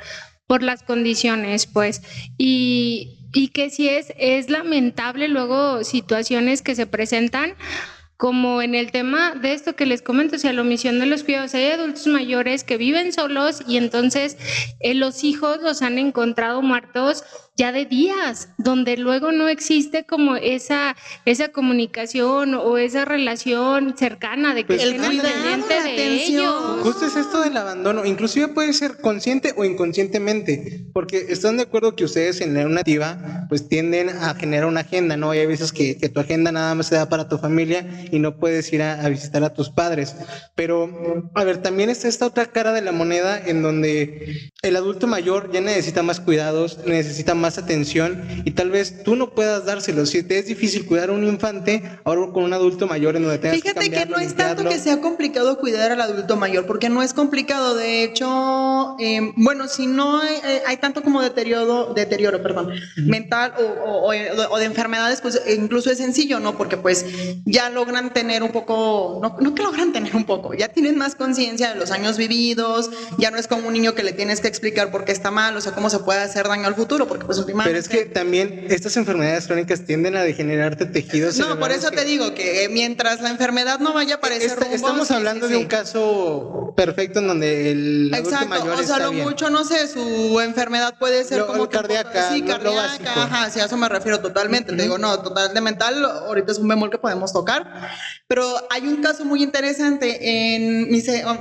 por 0.46 0.62
las 0.62 0.82
condiciones, 0.82 1.66
pues. 1.66 2.02
Y, 2.38 3.21
y 3.32 3.48
que 3.48 3.70
si 3.70 3.88
es, 3.88 4.12
es 4.18 4.50
lamentable 4.50 5.28
luego 5.28 5.84
situaciones 5.84 6.62
que 6.62 6.74
se 6.74 6.86
presentan 6.86 7.54
como 8.22 8.62
en 8.62 8.76
el 8.76 8.92
tema 8.92 9.34
de 9.34 9.52
esto 9.52 9.74
que 9.74 9.84
les 9.84 10.00
comento, 10.00 10.36
o 10.36 10.38
sea, 10.38 10.52
la 10.52 10.60
omisión 10.60 11.00
de 11.00 11.06
los 11.06 11.24
cuidados. 11.24 11.54
Hay 11.54 11.72
adultos 11.72 12.06
mayores 12.06 12.62
que 12.62 12.76
viven 12.76 13.12
solos 13.12 13.62
y 13.66 13.78
entonces 13.78 14.36
eh, 14.78 14.94
los 14.94 15.24
hijos 15.24 15.60
los 15.60 15.82
han 15.82 15.98
encontrado 15.98 16.62
muertos 16.62 17.24
ya 17.62 17.70
de 17.70 17.84
días, 17.84 18.48
donde 18.58 18.96
luego 18.96 19.30
no 19.30 19.46
existe 19.46 20.04
como 20.04 20.34
esa, 20.34 20.96
esa 21.24 21.50
comunicación 21.50 22.54
o 22.54 22.76
esa 22.76 23.04
relación 23.04 23.96
cercana 23.96 24.52
de 24.52 24.62
que 24.62 24.74
pues, 24.74 24.82
el 24.82 24.96
pendiente 24.96 25.80
de 25.80 26.24
ellos. 26.24 26.82
Justo 26.82 27.06
es 27.06 27.14
esto 27.14 27.40
del 27.40 27.56
abandono, 27.56 28.04
inclusive 28.04 28.48
puede 28.48 28.72
ser 28.72 29.00
consciente 29.00 29.54
o 29.56 29.64
inconscientemente, 29.64 30.86
porque 30.92 31.26
están 31.28 31.56
de 31.56 31.62
acuerdo 31.62 31.94
que 31.94 32.02
ustedes 32.02 32.40
en 32.40 32.54
la 32.54 32.64
nativa 32.64 33.46
pues 33.48 33.68
tienden 33.68 34.08
a 34.08 34.34
generar 34.34 34.66
una 34.66 34.80
agenda, 34.80 35.16
¿no? 35.16 35.30
Hay 35.30 35.46
veces 35.46 35.70
que, 35.70 35.96
que 35.96 36.08
tu 36.08 36.18
agenda 36.18 36.50
nada 36.50 36.74
más 36.74 36.88
se 36.88 36.96
da 36.96 37.08
para 37.08 37.28
tu 37.28 37.38
familia 37.38 37.86
y 38.10 38.18
no 38.18 38.38
puedes 38.38 38.72
ir 38.72 38.82
a, 38.82 39.04
a 39.04 39.08
visitar 39.08 39.44
a 39.44 39.54
tus 39.54 39.70
padres, 39.70 40.16
pero 40.56 41.30
a 41.36 41.44
ver, 41.44 41.58
también 41.58 41.90
está 41.90 42.08
esta 42.08 42.26
otra 42.26 42.46
cara 42.46 42.72
de 42.72 42.80
la 42.80 42.90
moneda 42.90 43.40
en 43.46 43.62
donde 43.62 44.50
el 44.62 44.74
adulto 44.74 45.06
mayor 45.06 45.52
ya 45.52 45.60
necesita 45.60 46.02
más 46.02 46.18
cuidados, 46.18 46.80
necesita 46.86 47.36
más 47.36 47.51
atención 47.60 48.22
y 48.44 48.52
tal 48.52 48.70
vez 48.70 49.02
tú 49.04 49.16
no 49.16 49.30
puedas 49.30 49.64
dárselo. 49.64 50.06
Si 50.06 50.22
te 50.22 50.38
es 50.38 50.46
difícil 50.46 50.86
cuidar 50.86 51.10
a 51.10 51.12
un 51.12 51.24
infante, 51.24 51.82
ahora 52.04 52.32
con 52.32 52.44
un 52.44 52.52
adulto 52.52 52.86
mayor 52.86 53.16
en 53.16 53.22
donde 53.22 53.38
tengas 53.38 53.60
Fíjate 53.60 53.90
que, 53.90 53.96
que 53.96 54.06
no 54.06 54.18
es 54.18 54.34
tanto 54.34 54.64
que 54.64 54.78
sea 54.78 55.00
complicado 55.00 55.58
cuidar 55.58 55.92
al 55.92 56.00
adulto 56.00 56.36
mayor, 56.36 56.66
porque 56.66 56.88
no 56.88 57.02
es 57.02 57.12
complicado. 57.14 57.74
De 57.74 58.04
hecho, 58.04 58.96
eh, 59.00 59.32
bueno, 59.36 59.68
si 59.68 59.86
no 59.86 60.20
hay, 60.20 60.36
eh, 60.44 60.62
hay, 60.66 60.76
tanto 60.78 61.02
como 61.02 61.22
deterioro, 61.22 61.92
deterioro 61.94 62.42
perdón, 62.42 62.72
mental 62.96 63.54
o, 63.58 63.62
o, 63.62 64.12
o, 64.50 64.58
de 64.58 64.64
enfermedades, 64.64 65.20
pues 65.20 65.40
incluso 65.46 65.90
es 65.90 65.98
sencillo, 65.98 66.40
¿no? 66.40 66.56
Porque 66.56 66.76
pues 66.76 67.04
ya 67.44 67.70
logran 67.70 68.12
tener 68.12 68.42
un 68.42 68.50
poco, 68.50 69.20
no, 69.22 69.36
no 69.40 69.54
que 69.54 69.62
logran 69.62 69.92
tener 69.92 70.16
un 70.16 70.24
poco, 70.24 70.54
ya 70.54 70.68
tienen 70.68 70.96
más 70.96 71.14
conciencia 71.14 71.72
de 71.72 71.76
los 71.76 71.90
años 71.90 72.16
vividos, 72.16 72.90
ya 73.18 73.30
no 73.30 73.38
es 73.38 73.46
como 73.46 73.68
un 73.68 73.74
niño 73.74 73.94
que 73.94 74.02
le 74.02 74.12
tienes 74.12 74.40
que 74.40 74.48
explicar 74.48 74.90
por 74.90 75.04
qué 75.04 75.12
está 75.12 75.30
mal, 75.30 75.56
o 75.56 75.60
sea, 75.60 75.72
cómo 75.72 75.90
se 75.90 75.98
puede 75.98 76.20
hacer 76.20 76.48
daño 76.48 76.66
al 76.66 76.74
futuro, 76.74 77.06
porque 77.06 77.26
pues 77.32 77.46
últimamente... 77.46 77.70
Pero 77.70 77.80
es 77.80 77.88
que 77.88 78.10
también 78.10 78.66
estas 78.68 78.96
enfermedades 78.96 79.46
crónicas 79.46 79.84
tienden 79.84 80.16
a 80.16 80.22
degenerarte 80.22 80.86
tejidos. 80.86 81.38
No, 81.38 81.58
por 81.58 81.72
eso 81.72 81.90
te 81.90 82.04
digo 82.04 82.34
que 82.34 82.68
mientras 82.70 83.20
la 83.20 83.30
enfermedad 83.30 83.78
no 83.78 83.92
vaya 83.92 84.14
a 84.14 84.18
aparecer 84.18 84.58
Estamos 84.72 85.10
hablando 85.10 85.48
de 85.48 85.56
un 85.56 85.66
caso 85.66 86.72
perfecto 86.76 87.18
en 87.18 87.26
donde 87.26 87.70
el 87.72 88.14
adulto 88.14 88.46
mayor 88.46 88.80
o 88.80 88.82
sea, 88.82 88.98
lo 88.98 89.12
mucho, 89.12 89.50
no 89.50 89.64
sé, 89.64 89.86
su 89.88 90.40
enfermedad 90.40 90.98
puede 90.98 91.24
ser 91.24 91.44
como 91.44 91.68
cardíaca, 91.68 92.30
sí, 92.30 92.42
cardíaca, 92.42 93.24
ajá, 93.24 93.50
sí, 93.50 93.60
a 93.60 93.66
eso 93.66 93.76
me 93.76 93.88
refiero 93.88 94.20
totalmente. 94.20 94.74
Te 94.74 94.82
digo, 94.82 94.98
no, 94.98 95.18
total 95.20 95.52
de 95.52 95.60
mental, 95.60 96.04
ahorita 96.04 96.52
es 96.52 96.58
un 96.58 96.68
bemol 96.68 96.90
que 96.90 96.98
podemos 96.98 97.32
tocar, 97.32 97.90
pero 98.26 98.46
hay 98.70 98.86
un 98.86 99.02
caso 99.02 99.24
muy 99.24 99.42
interesante 99.42 100.54
en, 100.54 100.88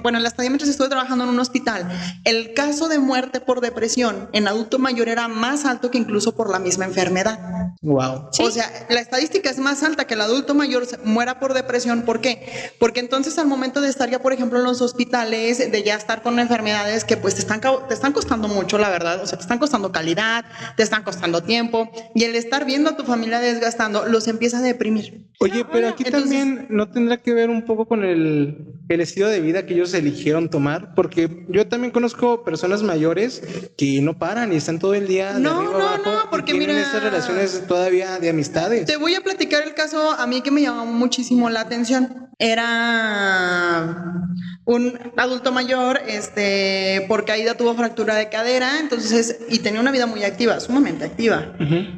bueno, 0.01 0.17
en 0.17 0.23
la 0.23 0.29
estadía 0.29 0.49
mientras 0.49 0.69
estuve 0.69 0.89
trabajando 0.89 1.23
en 1.23 1.29
un 1.29 1.39
hospital, 1.39 1.89
el 2.25 2.53
caso 2.53 2.87
de 2.87 2.99
muerte 2.99 3.39
por 3.39 3.61
depresión 3.61 4.29
en 4.33 4.47
adulto 4.47 4.79
mayor 4.79 5.07
era 5.07 5.27
más 5.27 5.65
alto 5.65 5.80
que 5.89 5.97
incluso 5.97 6.35
por 6.35 6.49
la 6.51 6.59
misma 6.59 6.85
enfermedad. 6.85 7.39
Wow. 7.81 8.29
O 8.39 8.51
sea, 8.51 8.69
la 8.89 8.99
estadística 8.99 9.49
es 9.49 9.57
más 9.57 9.81
alta 9.81 10.05
que 10.05 10.13
el 10.13 10.21
adulto 10.21 10.53
mayor 10.53 10.85
muera 11.03 11.39
por 11.39 11.53
depresión. 11.53 12.03
¿Por 12.03 12.21
qué? 12.21 12.71
Porque 12.77 12.99
entonces 12.99 13.37
al 13.39 13.47
momento 13.47 13.81
de 13.81 13.89
estar 13.89 14.09
ya, 14.09 14.21
por 14.21 14.33
ejemplo, 14.33 14.59
en 14.59 14.65
los 14.65 14.81
hospitales, 14.81 15.71
de 15.71 15.83
ya 15.83 15.95
estar 15.95 16.21
con 16.21 16.39
enfermedades 16.39 17.03
que 17.03 17.17
pues 17.17 17.35
te 17.35 17.41
están, 17.41 17.61
te 17.61 17.93
están 17.93 18.13
costando 18.13 18.47
mucho, 18.47 18.77
la 18.77 18.89
verdad, 18.89 19.23
o 19.23 19.25
sea, 19.25 19.37
te 19.37 19.43
están 19.43 19.59
costando 19.59 19.91
calidad, 19.91 20.45
te 20.75 20.83
están 20.83 21.03
costando 21.03 21.41
tiempo, 21.41 21.89
y 22.13 22.23
el 22.25 22.35
estar 22.35 22.65
viendo 22.65 22.91
a 22.91 22.97
tu 22.97 23.03
familia 23.03 23.39
desgastando 23.39 24.05
los 24.05 24.27
empieza 24.27 24.59
a 24.59 24.61
deprimir. 24.61 25.31
Oye, 25.39 25.65
pero 25.71 25.87
aquí 25.87 26.03
también 26.03 26.67
no 26.69 26.89
tendrá 26.89 27.17
que 27.17 27.33
ver 27.33 27.49
un 27.49 27.65
poco 27.65 27.87
con 27.87 28.03
el, 28.03 28.75
el 28.89 29.01
estilo 29.01 29.27
de 29.27 29.41
vida 29.41 29.65
que 29.65 29.73
ellos 29.73 29.93
eligieron 29.93 30.49
tomar, 30.49 30.93
porque 30.93 31.45
yo 31.49 31.67
también 31.67 31.91
conozco 31.91 32.43
personas 32.43 32.83
mayores 32.83 33.41
que 33.77 34.01
no 34.01 34.19
paran 34.19 34.53
y 34.53 34.57
están 34.57 34.79
todo 34.79 34.93
el 34.93 35.07
día 35.07 35.39
no, 35.39 35.70
no, 35.71 35.97
no, 35.97 36.29
porque 36.29 36.53
mira, 36.53 36.77
estas 36.79 37.03
relaciones 37.03 37.67
todavía 37.67 38.19
de 38.19 38.29
amistades. 38.29 38.85
Te 38.85 38.97
voy 38.97 39.15
a 39.15 39.21
platicar 39.21 39.63
el 39.63 39.73
caso 39.73 40.11
a 40.11 40.27
mí 40.27 40.41
que 40.41 40.51
me 40.51 40.61
llamó 40.61 40.85
muchísimo 40.85 41.49
la 41.49 41.61
atención. 41.61 42.29
Era 42.39 44.21
un 44.65 44.97
adulto 45.17 45.51
mayor, 45.51 46.01
este, 46.07 47.05
por 47.07 47.25
caída 47.25 47.55
tuvo 47.55 47.75
fractura 47.75 48.15
de 48.15 48.29
cadera, 48.29 48.79
entonces, 48.79 49.39
y 49.49 49.59
tenía 49.59 49.79
una 49.79 49.91
vida 49.91 50.05
muy 50.05 50.23
activa, 50.23 50.59
sumamente 50.59 51.05
activa, 51.05 51.53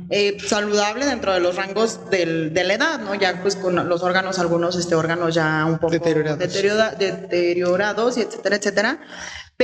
eh, 0.10 0.38
saludable 0.46 1.06
dentro 1.06 1.34
de 1.34 1.40
los 1.40 1.56
rangos 1.56 2.10
del, 2.10 2.54
de 2.54 2.64
la 2.64 2.74
edad, 2.74 3.00
¿no? 3.00 3.16
Ya 3.16 3.42
pues 3.42 3.56
con 3.56 3.88
los 3.88 4.02
órganos, 4.04 4.40
algunos 4.40 4.76
este, 4.76 4.96
órganos 4.96 5.36
ya 5.36 5.66
un 5.66 5.78
poco 5.78 5.94
deteriorados, 5.94 6.40
deteriorados 6.40 8.18
y 8.18 8.22
etcétera, 8.22 8.56
etcétera 8.56 9.00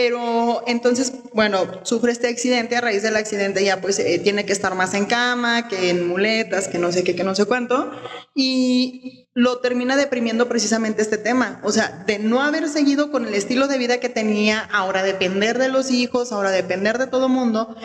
Pero 0.02 0.64
entonces, 0.66 1.12
bueno, 1.34 1.82
sufre 1.84 2.14
este 2.14 2.30
accidente, 2.30 2.78
a 2.78 2.80
raíz 2.80 3.04
del 3.04 3.18
accidente 3.18 3.66
ya 3.66 3.82
pues 3.82 4.00
eh, 4.00 4.18
tiene 4.24 4.46
que 4.46 4.54
estar 4.54 4.74
más 4.74 4.94
en 4.94 5.08
cama, 5.08 5.68
que 5.68 5.90
en 5.90 6.08
muletas, 6.08 6.70
que 6.70 6.78
no 6.78 6.94
sé 6.94 7.04
qué, 7.04 7.18
que 7.18 7.26
no 7.26 7.36
sé 7.36 7.44
cuánto, 7.44 7.92
y 8.34 9.28
lo 9.34 9.60
termina 9.60 9.98
deprimiendo 9.98 10.48
precisamente 10.48 11.02
este 11.02 11.18
tema, 11.18 11.60
o 11.66 11.74
sea, 11.74 12.06
de 12.08 12.18
no 12.18 12.42
haber 12.42 12.70
seguido 12.70 13.12
con 13.12 13.28
el 13.28 13.34
estilo 13.34 13.68
de 13.68 13.78
vida 13.78 14.00
que 14.00 14.08
tenía, 14.08 14.62
ahora 14.72 15.04
depender 15.04 15.58
de 15.58 15.68
los 15.68 15.92
hijos, 15.92 16.32
ahora 16.32 16.52
depender 16.52 16.98
de 16.98 17.08
todo 17.08 17.28
mundo, 17.28 17.76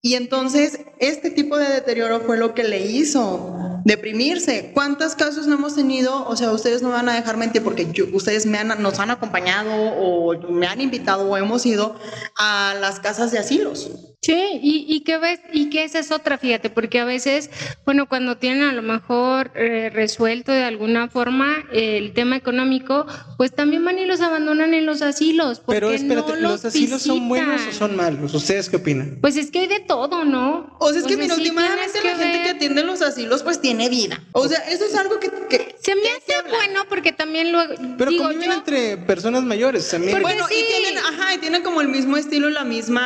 y 0.00 0.14
entonces 0.14 0.80
este 1.00 1.28
tipo 1.28 1.58
de 1.58 1.68
deterioro 1.68 2.20
fue 2.20 2.38
lo 2.38 2.54
que 2.54 2.64
le 2.64 2.80
hizo 2.86 3.67
deprimirse. 3.88 4.70
¿Cuántos 4.74 5.14
casos 5.14 5.46
no 5.46 5.54
hemos 5.54 5.74
tenido? 5.74 6.26
O 6.28 6.36
sea, 6.36 6.52
ustedes 6.52 6.82
no 6.82 6.90
van 6.90 7.08
a 7.08 7.14
dejar 7.14 7.36
mentir 7.38 7.64
porque 7.64 7.86
ustedes 8.12 8.44
me 8.44 8.58
han, 8.58 8.80
nos 8.82 8.98
han 8.98 9.10
acompañado 9.10 9.70
o 9.72 10.38
me 10.50 10.66
han 10.66 10.80
invitado 10.80 11.28
o 11.28 11.36
hemos 11.36 11.64
ido 11.64 11.96
a 12.36 12.74
las 12.78 13.00
casas 13.00 13.32
de 13.32 13.38
asilos. 13.38 13.90
Sí, 14.20 14.60
y, 14.60 14.84
y 14.88 15.00
qué 15.02 15.16
ves, 15.18 15.38
y 15.52 15.70
que 15.70 15.84
esa 15.84 16.00
es 16.00 16.10
otra, 16.10 16.38
fíjate, 16.38 16.70
porque 16.70 16.98
a 16.98 17.04
veces, 17.04 17.50
bueno, 17.84 18.08
cuando 18.08 18.36
tienen 18.36 18.64
a 18.64 18.72
lo 18.72 18.82
mejor 18.82 19.52
eh, 19.54 19.90
resuelto 19.90 20.50
de 20.50 20.64
alguna 20.64 21.08
forma 21.08 21.64
el 21.72 22.12
tema 22.14 22.36
económico, 22.36 23.06
pues 23.36 23.52
también 23.52 23.84
van 23.84 23.96
y 23.98 24.06
los 24.06 24.20
abandonan 24.20 24.74
en 24.74 24.86
los 24.86 25.02
asilos. 25.02 25.62
Pero 25.64 25.92
espérate, 25.92 26.36
¿los, 26.40 26.64
asilos 26.64 27.02
son 27.02 27.28
buenos 27.28 27.60
o 27.68 27.72
son 27.72 27.94
malos? 27.94 28.34
¿Ustedes 28.34 28.68
qué 28.68 28.76
opinan? 28.76 29.18
Pues 29.20 29.36
es 29.36 29.52
que 29.52 29.60
hay 29.60 29.66
de 29.68 29.80
todo, 29.80 30.24
¿no? 30.24 30.76
O 30.80 30.90
sea, 30.90 31.00
es 31.00 31.06
que, 31.06 31.16
mira, 31.16 31.36
últimamente 31.36 32.00
la 32.02 32.16
gente 32.16 32.42
que 32.42 32.50
atiende 32.50 32.82
los 32.82 33.02
asilos, 33.02 33.44
pues 33.44 33.60
tiene 33.60 33.88
vida. 33.88 34.20
O 34.32 34.48
sea, 34.48 34.58
eso 34.68 34.84
es 34.84 34.96
algo 34.96 35.20
que. 35.20 35.30
que 35.48 35.76
Se 35.80 35.94
me 35.94 36.08
hace 36.10 36.27
bueno 36.48 36.84
porque 36.88 37.12
también 37.12 37.52
luego. 37.52 37.74
Pero 37.96 38.10
digo, 38.10 38.24
conviven 38.24 38.52
entre 38.52 38.96
personas 38.96 39.42
mayores 39.44 39.88
también. 39.90 40.20
Bueno, 40.20 40.46
y 40.50 40.64
tienen, 40.64 40.98
ajá, 40.98 41.34
y 41.34 41.38
tienen 41.38 41.62
como 41.62 41.80
el 41.80 41.88
mismo 41.88 42.16
estilo, 42.16 42.50
la 42.50 42.64
misma 42.64 42.98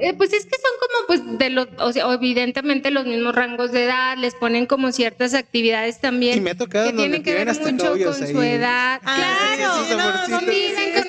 eh, 0.00 0.14
pues 0.14 0.32
es 0.32 0.44
que 0.44 0.56
son 0.56 0.70
como, 0.80 1.06
pues, 1.06 1.38
de 1.38 1.50
los, 1.50 1.68
o 1.78 1.92
sea, 1.92 2.12
evidentemente 2.12 2.90
los 2.90 3.06
mismos 3.06 3.34
rangos 3.34 3.72
de 3.72 3.84
edad, 3.84 4.16
les 4.16 4.34
ponen 4.34 4.66
como 4.66 4.92
ciertas 4.92 5.34
actividades 5.34 6.00
también. 6.00 6.38
Y 6.38 6.40
me 6.40 6.50
ha 6.50 6.56
tocado 6.56 6.90
que 6.90 6.96
tienen 6.96 7.22
que 7.22 7.34
ver 7.34 7.46
mucho 7.46 7.94
con 8.04 8.14
su 8.14 8.42
edad. 8.42 9.00
Ah, 9.04 9.54
claro, 9.56 10.38
conviven, 10.38 10.74
conocen, 10.74 10.98
hacen 10.98 11.03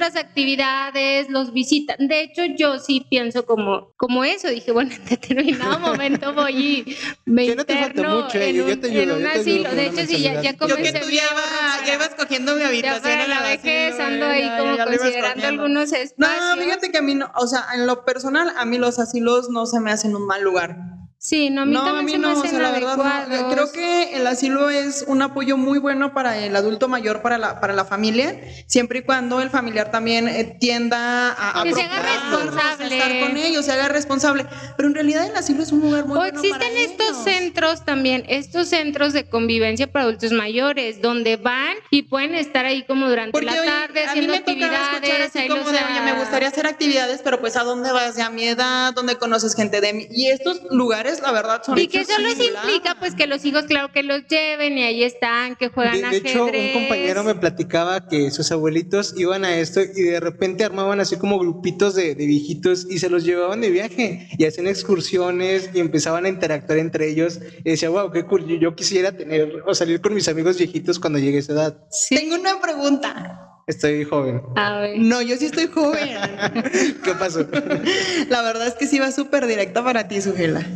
otras 0.00 0.16
actividades, 0.16 1.28
los 1.28 1.52
visitan. 1.52 2.08
De 2.08 2.22
hecho, 2.22 2.42
yo 2.56 2.78
sí 2.78 3.06
pienso 3.10 3.44
como, 3.44 3.92
como 3.96 4.24
eso. 4.24 4.48
Dije, 4.48 4.72
bueno, 4.72 4.92
en 4.94 5.04
determinado 5.04 5.78
momento 5.78 6.32
voy 6.32 6.52
y 6.86 6.96
me 7.26 7.44
interno 7.44 8.22
mucho, 8.22 8.38
en, 8.38 8.62
un, 8.62 8.84
en 8.84 9.10
un 9.10 9.26
asilo. 9.26 9.70
De 9.70 9.86
hecho, 9.86 10.06
sí, 10.06 10.22
ya, 10.22 10.40
ya 10.40 10.56
comencé. 10.56 10.84
Yo 10.84 10.92
que 10.92 11.00
tú 11.00 11.10
llevas, 11.10 11.84
llevas 11.84 12.10
cogiendo 12.16 12.56
mi 12.56 12.62
habitación. 12.62 13.02
Ya 13.02 13.26
para 13.26 13.28
la 13.28 13.42
vejez 13.42 14.00
ando 14.00 14.26
ahí 14.26 14.50
como 14.58 14.84
considerando 14.84 15.46
algunos 15.46 15.92
espacios. 15.92 16.56
No, 16.56 16.62
fíjate 16.62 16.90
que 16.90 16.98
a 16.98 17.02
mí 17.02 17.14
no, 17.14 17.30
o 17.34 17.46
sea, 17.46 17.66
en 17.74 17.86
lo 17.86 18.04
personal, 18.06 18.52
a 18.56 18.64
mí 18.64 18.78
los 18.78 18.98
asilos 18.98 19.50
no 19.50 19.66
se 19.66 19.80
me 19.80 19.92
hacen 19.92 20.16
un 20.16 20.26
mal 20.26 20.42
lugar. 20.42 20.99
Sí, 21.22 21.50
no, 21.50 21.60
a 21.60 21.64
mí 21.66 21.74
también 21.74 22.22
no, 22.22 22.28
se 22.28 22.34
me 22.34 22.40
hacen 22.40 22.56
o 22.56 22.58
sea, 22.58 22.72
la 22.72 22.96
verdad, 22.96 23.50
creo 23.52 23.70
que 23.72 24.16
el 24.16 24.26
asilo 24.26 24.70
es 24.70 25.04
un 25.06 25.20
apoyo 25.20 25.58
muy 25.58 25.78
bueno 25.78 26.14
para 26.14 26.38
el 26.38 26.56
adulto 26.56 26.88
mayor, 26.88 27.20
para 27.20 27.36
la, 27.36 27.60
para 27.60 27.74
la 27.74 27.84
familia, 27.84 28.40
siempre 28.66 29.00
y 29.00 29.02
cuando 29.02 29.42
el 29.42 29.50
familiar 29.50 29.90
también 29.90 30.28
eh, 30.28 30.56
tienda 30.58 31.32
a, 31.32 31.60
a 31.60 31.64
que 31.64 31.74
se 31.74 31.82
haga 31.82 32.00
responsable. 32.00 32.96
estar 32.96 33.20
con 33.20 33.36
ellos, 33.36 33.66
se 33.66 33.72
haga 33.72 33.88
responsable. 33.88 34.46
Pero 34.78 34.88
en 34.88 34.94
realidad 34.94 35.26
el 35.26 35.36
asilo 35.36 35.62
es 35.62 35.72
un 35.72 35.82
lugar 35.82 36.06
muy 36.06 36.16
o 36.16 36.20
bueno 36.20 36.40
existen 36.40 36.74
estos 36.78 37.22
centros 37.22 37.84
también, 37.84 38.24
estos 38.26 38.68
centros 38.68 39.12
de 39.12 39.28
convivencia 39.28 39.92
para 39.92 40.06
adultos 40.06 40.32
mayores, 40.32 41.02
donde 41.02 41.36
van 41.36 41.76
y 41.90 42.04
pueden 42.04 42.34
estar 42.34 42.64
ahí 42.64 42.84
como 42.84 43.10
durante 43.10 43.42
la 43.42 43.62
tarde 43.62 44.04
haciendo 44.04 44.32
actividades. 44.32 45.36
Así 45.36 45.48
como 45.48 45.70
de, 45.70 45.76
oye, 45.76 46.00
me 46.02 46.14
gustaría 46.14 46.48
hacer 46.48 46.66
actividades, 46.66 47.20
pero 47.22 47.40
pues 47.40 47.58
a 47.58 47.62
dónde 47.62 47.92
vas 47.92 48.16
ya 48.16 48.28
a 48.28 48.30
mi 48.30 48.44
edad, 48.44 48.94
dónde 48.94 49.16
conoces 49.16 49.54
gente 49.54 49.82
de 49.82 49.92
mí. 49.92 50.06
Y 50.10 50.28
estos 50.28 50.62
lugares 50.70 51.09
la 51.20 51.32
verdad, 51.32 51.62
son 51.64 51.78
Y 51.78 51.88
que 51.88 52.00
eso 52.00 52.18
les 52.20 52.38
implica, 52.38 52.96
pues, 52.98 53.14
que 53.14 53.26
los 53.26 53.44
hijos, 53.44 53.64
claro, 53.64 53.90
que 53.92 54.02
los 54.02 54.26
lleven 54.28 54.78
y 54.78 54.84
ahí 54.84 55.02
están, 55.02 55.56
que 55.56 55.68
juegan 55.68 56.00
de, 56.00 56.08
de 56.08 56.16
hecho, 56.18 56.44
un 56.44 56.72
compañero 56.72 57.24
me 57.24 57.34
platicaba 57.34 58.06
que 58.06 58.30
sus 58.30 58.52
abuelitos 58.52 59.14
iban 59.16 59.44
a 59.44 59.56
esto 59.56 59.80
y 59.80 60.02
de 60.02 60.20
repente 60.20 60.64
armaban 60.64 61.00
así 61.00 61.16
como 61.16 61.38
grupitos 61.38 61.94
de, 61.94 62.14
de 62.14 62.26
viejitos 62.26 62.86
y 62.88 62.98
se 62.98 63.10
los 63.10 63.24
llevaban 63.24 63.60
de 63.60 63.70
viaje 63.70 64.28
y 64.38 64.44
hacían 64.44 64.68
excursiones 64.68 65.70
y 65.74 65.80
empezaban 65.80 66.24
a 66.24 66.28
interactuar 66.28 66.78
entre 66.78 67.08
ellos. 67.08 67.40
Y 67.64 67.70
decía, 67.70 67.90
wow, 67.90 68.10
qué 68.10 68.24
cool, 68.24 68.46
yo, 68.46 68.74
quisiera 68.74 69.12
tener 69.12 69.62
o 69.66 69.74
salir 69.74 70.00
con 70.00 70.14
mis 70.14 70.28
amigos 70.28 70.58
viejitos 70.58 70.98
cuando 70.98 71.18
llegue 71.18 71.38
a 71.38 71.40
esa 71.40 71.52
edad. 71.52 71.88
Tengo 72.08 72.36
una 72.36 72.60
pregunta. 72.60 73.46
Estoy 73.66 74.04
joven. 74.04 74.42
A 74.56 74.80
ver. 74.80 74.98
No, 74.98 75.22
yo 75.22 75.36
sí 75.36 75.46
estoy 75.46 75.68
joven. 75.68 76.08
¿Qué 77.04 77.14
pasó? 77.18 77.46
La 78.28 78.42
verdad 78.42 78.66
es 78.66 78.74
que 78.74 78.86
sí 78.88 78.98
va 78.98 79.12
súper 79.12 79.46
directa 79.46 79.84
para 79.84 80.08
ti, 80.08 80.20
Sujela. 80.20 80.66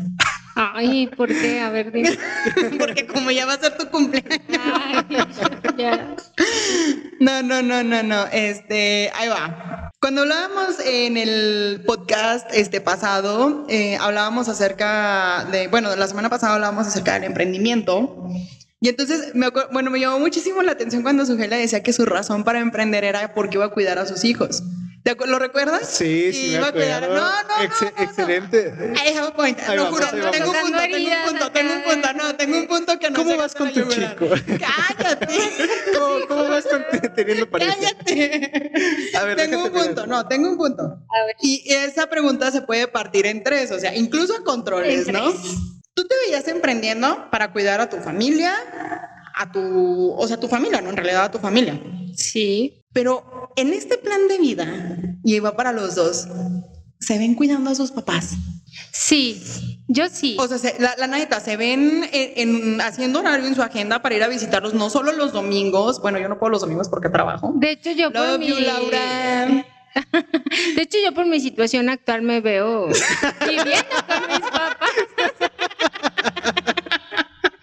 Ay, 0.54 1.08
¿por 1.08 1.28
qué? 1.28 1.61
A 1.61 1.70
ver, 1.70 1.90
dime. 1.90 2.16
Porque 2.78 3.06
como 3.06 3.30
ya 3.30 3.46
va 3.46 3.54
a 3.54 3.58
ser 3.58 3.76
tu 3.76 3.88
cumpleaños. 3.88 4.40
ya. 5.76 6.16
No, 7.20 7.42
no, 7.42 7.62
no, 7.62 7.82
no, 7.82 8.02
no. 8.02 8.26
Este, 8.32 9.11
ahí 9.14 9.28
va. 9.28 9.90
Cuando 10.00 10.23
hablábamos 10.23 10.78
en 10.84 11.16
el 11.16 11.82
podcast 11.87 12.47
este 12.52 12.80
pasado, 12.80 13.67
eh, 13.69 13.97
hablábamos 13.97 14.49
acerca 14.49 15.47
de, 15.50 15.69
bueno, 15.69 15.97
la 15.97 16.06
semana 16.06 16.28
pasada 16.28 16.54
hablábamos 16.54 16.86
acerca 16.86 17.14
del 17.14 17.25
emprendimiento. 17.25 18.28
Y 18.80 18.90
entonces, 18.90 19.34
me 19.34 19.49
bueno, 19.73 19.90
me 19.90 19.99
llamó 19.99 20.19
muchísimo 20.19 20.62
la 20.62 20.73
atención 20.73 21.02
cuando 21.02 21.25
Sujela 21.25 21.56
decía 21.56 21.82
que 21.82 21.95
su 21.95 22.04
razón 22.04 22.45
para 22.45 22.60
emprender 22.60 23.02
era 23.02 23.32
porque 23.32 23.56
iba 23.56 23.64
a 23.64 23.71
cuidar 23.71 23.99
a 23.99 24.06
sus 24.06 24.25
hijos. 24.25 24.62
¿Lo 25.04 25.38
recuerdas? 25.38 25.86
Sí, 25.86 26.32
sí, 26.32 26.56
me 26.58 26.67
acuerdo. 26.67 27.14
No, 27.14 27.30
no, 27.43 27.62
Excelente. 27.62 28.95
I 28.95 29.14
have 29.14 29.28
a 29.28 29.34
point. 29.34 29.58
Lo 29.75 29.86
juro, 29.86 30.06
tengo 30.30 30.50
un 30.50 30.60
punto, 30.60 30.78
tengo 30.78 30.97
un 30.97 31.28
punto, 31.28 31.52
tengo 31.52 31.75
un 31.75 31.82
punto, 31.82 32.12
no, 32.14 32.36
tengo 32.36 32.58
un 32.58 32.67
punto 32.67 32.99
que 32.99 33.10
no 33.10 33.17
¿Cómo 33.17 33.36
vas 33.36 33.54
con 33.54 33.71
tu 33.71 33.82
chico? 33.84 34.28
Cállate. 34.99 35.26
¿Cómo, 36.26 36.49
vas 36.49 36.64
con 36.64 36.84
teniendo 37.14 37.50
pareja? 37.50 37.75
Cállate. 37.75 38.73
A 39.14 39.25
ver, 39.25 39.36
tengo 39.36 39.64
un 39.64 39.73
punto, 39.73 40.06
no, 40.06 40.26
tengo 40.26 40.49
un 40.49 40.56
punto. 40.56 40.82
A 40.84 41.26
ver. 41.26 41.36
Y 41.43 41.71
esa 41.71 42.06
pregunta 42.06 42.50
se 42.50 42.62
puede 42.62 42.88
partir 42.88 43.26
en 43.26 43.43
tres, 43.43 43.73
o 43.73 43.78
sea, 43.78 43.95
incluso 43.95 44.34
a 44.34 44.43
controles, 44.43 45.08
¿no? 45.08 45.32
¿Tú 45.93 46.06
te 46.08 46.14
veías 46.25 46.49
emprendiendo 46.49 47.28
para 47.30 47.52
cuidar 47.52 47.82
a 47.82 47.90
tu 47.90 47.99
familia, 47.99 48.54
a 49.34 49.52
tu, 49.52 50.12
o 50.12 50.26
sea, 50.26 50.38
a 50.38 50.40
tu 50.40 50.49
familia, 50.49 50.80
no, 50.80 50.88
en 50.88 50.97
realidad 50.97 51.25
a 51.25 51.30
tu 51.30 51.38
familia? 51.38 51.78
Sí. 52.16 52.82
Pero 52.92 53.50
en 53.56 53.72
este 53.72 53.98
plan 53.98 54.28
de 54.28 54.38
vida, 54.38 54.98
y 55.24 55.38
va 55.40 55.56
para 55.56 55.72
los 55.72 55.94
dos, 55.94 56.28
¿se 57.00 57.18
ven 57.18 57.34
cuidando 57.34 57.70
a 57.70 57.74
sus 57.74 57.90
papás? 57.90 58.34
Sí, 58.92 59.42
yo 59.88 60.08
sí. 60.08 60.36
O 60.38 60.46
sea, 60.46 60.72
la, 60.78 60.94
la 60.96 61.06
neta, 61.06 61.40
se 61.40 61.56
ven 61.56 62.08
en, 62.12 62.80
haciendo 62.80 63.20
horario 63.20 63.46
en 63.46 63.54
su 63.54 63.62
agenda 63.62 64.02
para 64.02 64.14
ir 64.14 64.22
a 64.22 64.28
visitarlos, 64.28 64.74
no 64.74 64.90
solo 64.90 65.12
los 65.12 65.32
domingos. 65.32 66.00
Bueno, 66.00 66.18
yo 66.18 66.28
no 66.28 66.38
puedo 66.38 66.50
los 66.50 66.60
domingos 66.60 66.88
porque 66.88 67.08
trabajo. 67.08 67.52
De 67.56 67.72
hecho, 67.72 67.90
yo 67.90 68.12
por 68.12 68.38
mi... 68.38 68.48
Laura. 68.48 69.66
De 70.76 70.82
hecho, 70.82 70.98
yo 71.04 71.14
por 71.14 71.26
mi 71.26 71.40
situación 71.40 71.88
actual 71.88 72.22
me 72.22 72.40
veo 72.40 72.88
viviendo 73.46 73.94
con 74.06 74.26
mis 74.28 74.40
papás. 74.40 74.90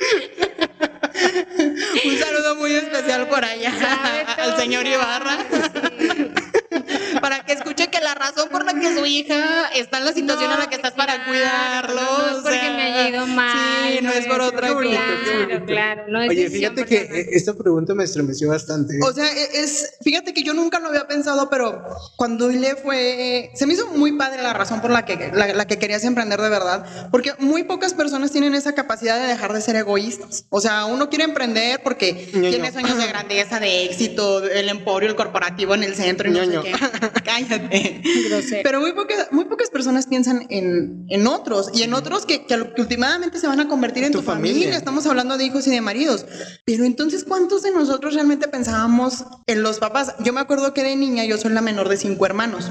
Un 2.05 2.17
saludo 2.17 2.55
muy 2.55 2.71
especial 2.71 3.27
por 3.27 3.43
allá 3.43 3.73
al 4.03 4.20
señor 4.61 4.85
Ibarra. 4.85 5.37
Para 7.21 7.43
que 7.43 7.53
escuche 7.53 7.89
que 7.89 7.99
la 8.11 8.25
razón 8.25 8.49
por 8.49 8.65
la 8.65 8.73
que 8.73 8.97
su 8.97 9.05
hija 9.05 9.69
está 9.73 9.99
en 9.99 10.05
la 10.05 10.13
situación 10.13 10.51
en 10.51 10.59
la 10.59 10.67
que 10.67 10.75
estás 10.75 10.91
para 10.91 11.25
cuidarlo. 11.25 12.01
No, 12.01 12.37
es 12.37 12.43
porque 12.43 12.69
me 12.69 12.81
ha 12.81 13.09
ido 13.09 13.27
mal. 13.27 13.91
Sí, 13.91 13.99
no, 14.01 14.11
es 14.11 14.25
por 14.27 14.41
otra 14.41 14.73
cosa. 14.73 14.89
Claro, 14.89 15.65
claro. 15.65 16.03
No 16.07 16.19
Oye, 16.19 16.49
fíjate 16.49 16.85
que 16.85 16.97
eh, 16.97 17.29
esta 17.31 17.53
pregunta 17.53 17.93
me 17.93 18.03
estremeció 18.03 18.49
bastante. 18.49 18.99
O 19.01 19.13
sea, 19.13 19.31
e, 19.31 19.61
es, 19.61 19.97
fíjate 20.03 20.33
que 20.33 20.43
yo 20.43 20.53
nunca 20.53 20.79
lo 20.79 20.89
había 20.89 21.07
pensado, 21.07 21.49
pero 21.49 21.83
cuando 22.17 22.49
le 22.49 22.75
fue, 22.75 23.51
se 23.55 23.65
me 23.65 23.73
hizo 23.73 23.87
muy 23.87 24.11
padre 24.17 24.41
la 24.41 24.53
razón 24.53 24.81
por 24.81 24.91
la 24.91 25.05
que, 25.05 25.31
la, 25.33 25.53
la 25.53 25.65
que 25.65 25.77
querías 25.77 26.03
emprender 26.03 26.41
de 26.41 26.49
verdad, 26.49 27.09
porque 27.11 27.33
muy 27.39 27.63
pocas 27.63 27.93
personas 27.93 28.31
tienen 28.31 28.55
esa 28.55 28.73
capacidad 28.73 29.19
de 29.19 29.27
dejar 29.27 29.53
de 29.53 29.61
ser 29.61 29.75
egoístas. 29.77 30.45
O 30.49 30.59
sea, 30.59 30.85
uno 30.85 31.09
quiere 31.09 31.23
emprender 31.23 31.81
porque 31.83 32.29
tiene 32.31 32.71
sueños 32.71 32.97
de 32.97 33.07
grandeza, 33.07 33.59
de 33.59 33.85
éxito, 33.85 34.43
el 34.43 34.69
emporio, 34.69 35.09
el 35.09 35.15
corporativo 35.15 35.75
en 35.75 35.83
el 35.83 35.95
centro 35.95 36.29
y 36.29 36.33
no 36.33 36.45
sé 36.45 36.59
qué. 36.61 36.71
Cállate. 37.23 38.00
Pero 38.63 38.79
muy 38.79 38.93
pocas, 38.93 39.27
muy 39.31 39.45
pocas 39.45 39.69
personas 39.69 40.07
piensan 40.07 40.45
en, 40.49 41.05
en 41.09 41.27
otros 41.27 41.71
y 41.73 41.83
en 41.83 41.93
otros 41.93 42.25
que, 42.25 42.45
que, 42.45 42.55
últimamente 42.77 43.39
se 43.39 43.47
van 43.47 43.59
a 43.59 43.67
convertir 43.67 44.03
en 44.03 44.11
tu, 44.11 44.21
familia. 44.21 44.75
Estamos 44.75 45.05
hablando 45.05 45.37
de 45.37 45.45
hijos 45.45 45.67
y 45.67 45.71
de 45.71 45.81
maridos. 45.81 46.25
Pero 46.65 46.83
entonces, 46.85 47.23
¿cuántos 47.23 47.63
de 47.63 47.71
nosotros 47.71 48.13
realmente 48.13 48.47
pensábamos 48.47 49.25
en 49.47 49.63
los 49.63 49.79
papás? 49.79 50.15
Yo 50.19 50.33
me 50.33 50.41
acuerdo 50.41 50.73
que 50.73 50.83
de 50.83 50.95
niña 50.95 51.25
yo 51.25 51.37
soy 51.37 51.51
la 51.51 51.61
menor 51.61 51.89
de 51.89 51.97
cinco 51.97 52.25
hermanos. 52.25 52.69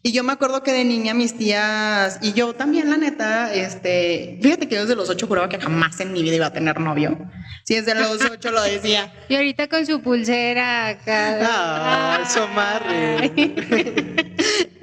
Y 0.00 0.12
yo 0.12 0.22
me 0.22 0.32
acuerdo 0.32 0.62
que 0.62 0.72
de 0.72 0.84
niña 0.84 1.12
mis 1.12 1.36
tías 1.36 2.18
y 2.22 2.32
yo 2.32 2.54
también, 2.54 2.88
la 2.88 2.96
neta, 2.96 3.52
este, 3.52 4.38
fíjate 4.40 4.68
que 4.68 4.76
yo 4.76 4.82
desde 4.82 4.94
los 4.94 5.10
ocho 5.10 5.26
juraba 5.26 5.48
que 5.48 5.58
jamás 5.58 5.98
en 6.00 6.12
mi 6.12 6.22
vida 6.22 6.36
iba 6.36 6.46
a 6.46 6.52
tener 6.52 6.78
novio. 6.78 7.18
Si 7.64 7.74
desde 7.74 7.94
los 7.94 8.18
ocho 8.30 8.50
lo 8.50 8.62
decía. 8.62 9.12
Y 9.28 9.34
ahorita 9.34 9.68
con 9.68 9.84
su 9.84 10.00
pulsera 10.00 10.88
acá. 10.88 11.40
Ah, 11.42 12.20
eso 12.22 12.48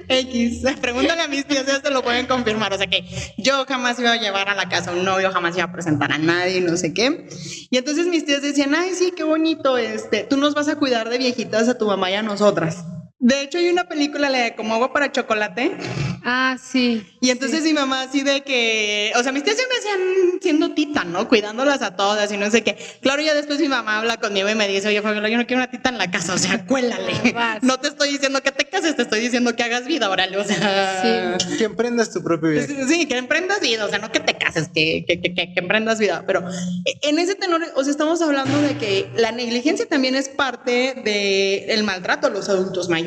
X, 0.08 0.62
pregúntale 0.80 1.22
a 1.22 1.28
mis 1.28 1.46
tías, 1.46 1.66
ya 1.66 1.80
se 1.80 1.90
lo 1.90 2.02
pueden 2.02 2.26
confirmar. 2.26 2.72
O 2.72 2.78
sea 2.78 2.86
que 2.86 3.04
yo 3.36 3.64
jamás 3.66 3.98
iba 3.98 4.12
a 4.12 4.16
llevar 4.16 4.48
a 4.48 4.54
la 4.54 4.68
casa 4.68 4.90
a 4.90 4.94
un 4.94 5.04
novio, 5.04 5.30
jamás 5.30 5.56
iba 5.56 5.64
a 5.64 5.72
presentar 5.72 6.12
a 6.12 6.18
nadie, 6.18 6.60
no 6.60 6.76
sé 6.76 6.92
qué. 6.92 7.28
Y 7.70 7.76
entonces 7.76 8.06
mis 8.06 8.24
tías 8.24 8.42
decían, 8.42 8.74
ay, 8.74 8.90
sí, 8.94 9.12
qué 9.16 9.24
bonito, 9.24 9.78
este, 9.78 10.24
tú 10.24 10.36
nos 10.36 10.54
vas 10.54 10.68
a 10.68 10.76
cuidar 10.76 11.08
de 11.08 11.18
viejitas 11.18 11.68
a 11.68 11.78
tu 11.78 11.86
mamá 11.86 12.10
y 12.10 12.14
a 12.14 12.22
nosotras. 12.22 12.84
De 13.18 13.42
hecho, 13.42 13.58
hay 13.58 13.70
una 13.70 13.84
película, 13.84 14.28
la 14.28 14.38
de 14.38 14.54
Como 14.54 14.74
agua 14.74 14.92
para 14.92 15.10
chocolate. 15.10 15.76
Ah, 16.28 16.56
sí. 16.60 17.06
Y 17.20 17.30
entonces 17.30 17.62
mi 17.62 17.72
mamá 17.72 18.02
así 18.02 18.22
de 18.22 18.42
que, 18.42 19.12
o 19.14 19.22
sea, 19.22 19.30
mis 19.30 19.44
tías 19.44 19.56
siempre 19.56 19.78
hacían 19.78 20.00
siendo 20.42 20.72
tita, 20.72 21.04
¿no? 21.04 21.28
Cuidándolas 21.28 21.82
a 21.82 21.94
todas 21.94 22.32
y 22.32 22.36
no 22.36 22.50
sé 22.50 22.64
qué. 22.64 22.76
Claro, 23.00 23.22
ya 23.22 23.32
después 23.32 23.60
mi 23.60 23.68
mamá 23.68 23.98
habla 23.98 24.16
conmigo 24.16 24.48
y 24.50 24.56
me 24.56 24.66
dice, 24.66 24.88
oye, 24.88 25.00
Fabiola, 25.02 25.28
yo 25.28 25.38
no 25.38 25.46
quiero 25.46 25.62
una 25.62 25.70
tita 25.70 25.88
en 25.88 25.98
la 25.98 26.10
casa, 26.10 26.34
o 26.34 26.38
sea, 26.38 26.64
cuélale. 26.66 27.12
No 27.62 27.78
te 27.78 27.88
estoy 27.88 28.10
diciendo 28.10 28.42
que 28.42 28.50
te 28.50 28.64
cases, 28.64 28.96
te 28.96 29.02
estoy 29.02 29.20
diciendo 29.20 29.54
que 29.54 29.62
hagas 29.62 29.86
vida, 29.86 30.10
órale, 30.10 30.36
o 30.36 30.44
sea. 30.44 31.38
Sí. 31.38 31.58
Que 31.58 31.64
emprendas 31.64 32.12
tu 32.12 32.24
propio 32.24 32.50
vida. 32.50 32.66
Sí, 32.66 33.06
que 33.06 33.16
emprendas 33.16 33.60
vida, 33.60 33.86
o 33.86 33.88
sea, 33.88 34.00
no 34.00 34.10
que 34.10 34.18
te 34.18 34.34
cases, 34.34 34.68
que, 34.74 35.04
que, 35.06 35.20
que, 35.20 35.32
que 35.32 35.52
emprendas 35.54 36.00
vida. 36.00 36.24
Pero 36.26 36.44
en 37.02 37.18
ese 37.20 37.36
tenor, 37.36 37.62
o 37.76 37.84
sea, 37.84 37.90
estamos 37.92 38.20
hablando 38.20 38.60
de 38.62 38.76
que 38.76 39.08
la 39.16 39.30
negligencia 39.30 39.86
también 39.86 40.16
es 40.16 40.28
parte 40.28 40.94
del 41.04 41.84
maltrato 41.84 42.26
a 42.26 42.30
los 42.30 42.48
adultos 42.48 42.88
mayores. 42.88 43.05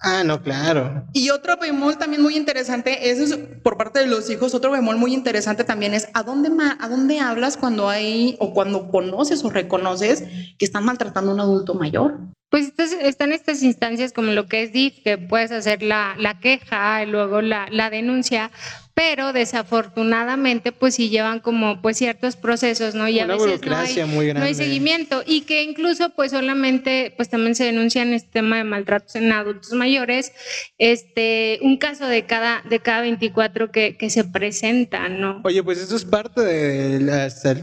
Ah, 0.00 0.22
no, 0.24 0.42
claro. 0.42 1.06
Y 1.12 1.30
otro 1.30 1.56
bemol 1.56 1.96
también 1.96 2.22
muy 2.22 2.36
interesante, 2.36 3.10
eso 3.10 3.24
es 3.24 3.36
por 3.62 3.76
parte 3.76 4.00
de 4.00 4.06
los 4.06 4.28
hijos, 4.30 4.54
otro 4.54 4.70
bemol 4.70 4.96
muy 4.98 5.14
interesante 5.14 5.64
también 5.64 5.94
es 5.94 6.08
a 6.14 6.22
dónde, 6.22 6.50
a 6.78 6.88
dónde 6.88 7.18
hablas 7.18 7.56
cuando 7.56 7.88
hay 7.88 8.36
o 8.38 8.52
cuando 8.52 8.90
conoces 8.90 9.42
o 9.44 9.50
reconoces 9.50 10.22
que 10.58 10.64
están 10.64 10.84
maltratando 10.84 11.30
a 11.30 11.34
un 11.34 11.40
adulto 11.40 11.74
mayor. 11.74 12.18
Pues 12.50 12.72
están 12.78 13.32
estas 13.32 13.62
instancias 13.62 14.12
como 14.12 14.30
lo 14.30 14.46
que 14.46 14.62
es 14.62 14.72
DIF, 14.72 15.02
que 15.02 15.18
puedes 15.18 15.50
hacer 15.50 15.82
la, 15.82 16.14
la 16.18 16.38
queja 16.38 17.02
y 17.02 17.06
luego 17.06 17.42
la, 17.42 17.66
la 17.70 17.90
denuncia, 17.90 18.50
pero 18.96 19.34
desafortunadamente 19.34 20.72
pues 20.72 20.94
sí 20.94 21.10
llevan 21.10 21.40
como 21.40 21.82
pues 21.82 21.98
ciertos 21.98 22.34
procesos, 22.34 22.94
¿no? 22.94 23.06
Y 23.06 23.20
a 23.20 23.26
veces 23.26 23.60
no 23.60 23.76
hay, 23.76 24.04
muy 24.06 24.32
no 24.32 24.40
hay, 24.40 24.54
seguimiento 24.54 25.22
y 25.26 25.42
que 25.42 25.62
incluso 25.62 26.08
pues 26.16 26.30
solamente 26.30 27.12
pues 27.14 27.28
también 27.28 27.54
se 27.54 27.64
denuncian 27.64 28.14
este 28.14 28.30
tema 28.32 28.56
de 28.56 28.64
maltratos 28.64 29.14
en 29.16 29.30
adultos 29.32 29.74
mayores, 29.74 30.32
este 30.78 31.58
un 31.60 31.76
caso 31.76 32.06
de 32.06 32.24
cada 32.24 32.62
de 32.70 32.80
cada 32.80 33.02
24 33.02 33.70
que, 33.70 33.98
que 33.98 34.08
se 34.08 34.24
presentan, 34.24 35.20
¿no? 35.20 35.42
Oye, 35.44 35.62
pues 35.62 35.76
eso 35.76 35.94
es 35.94 36.06
parte 36.06 36.40
del, 36.40 37.10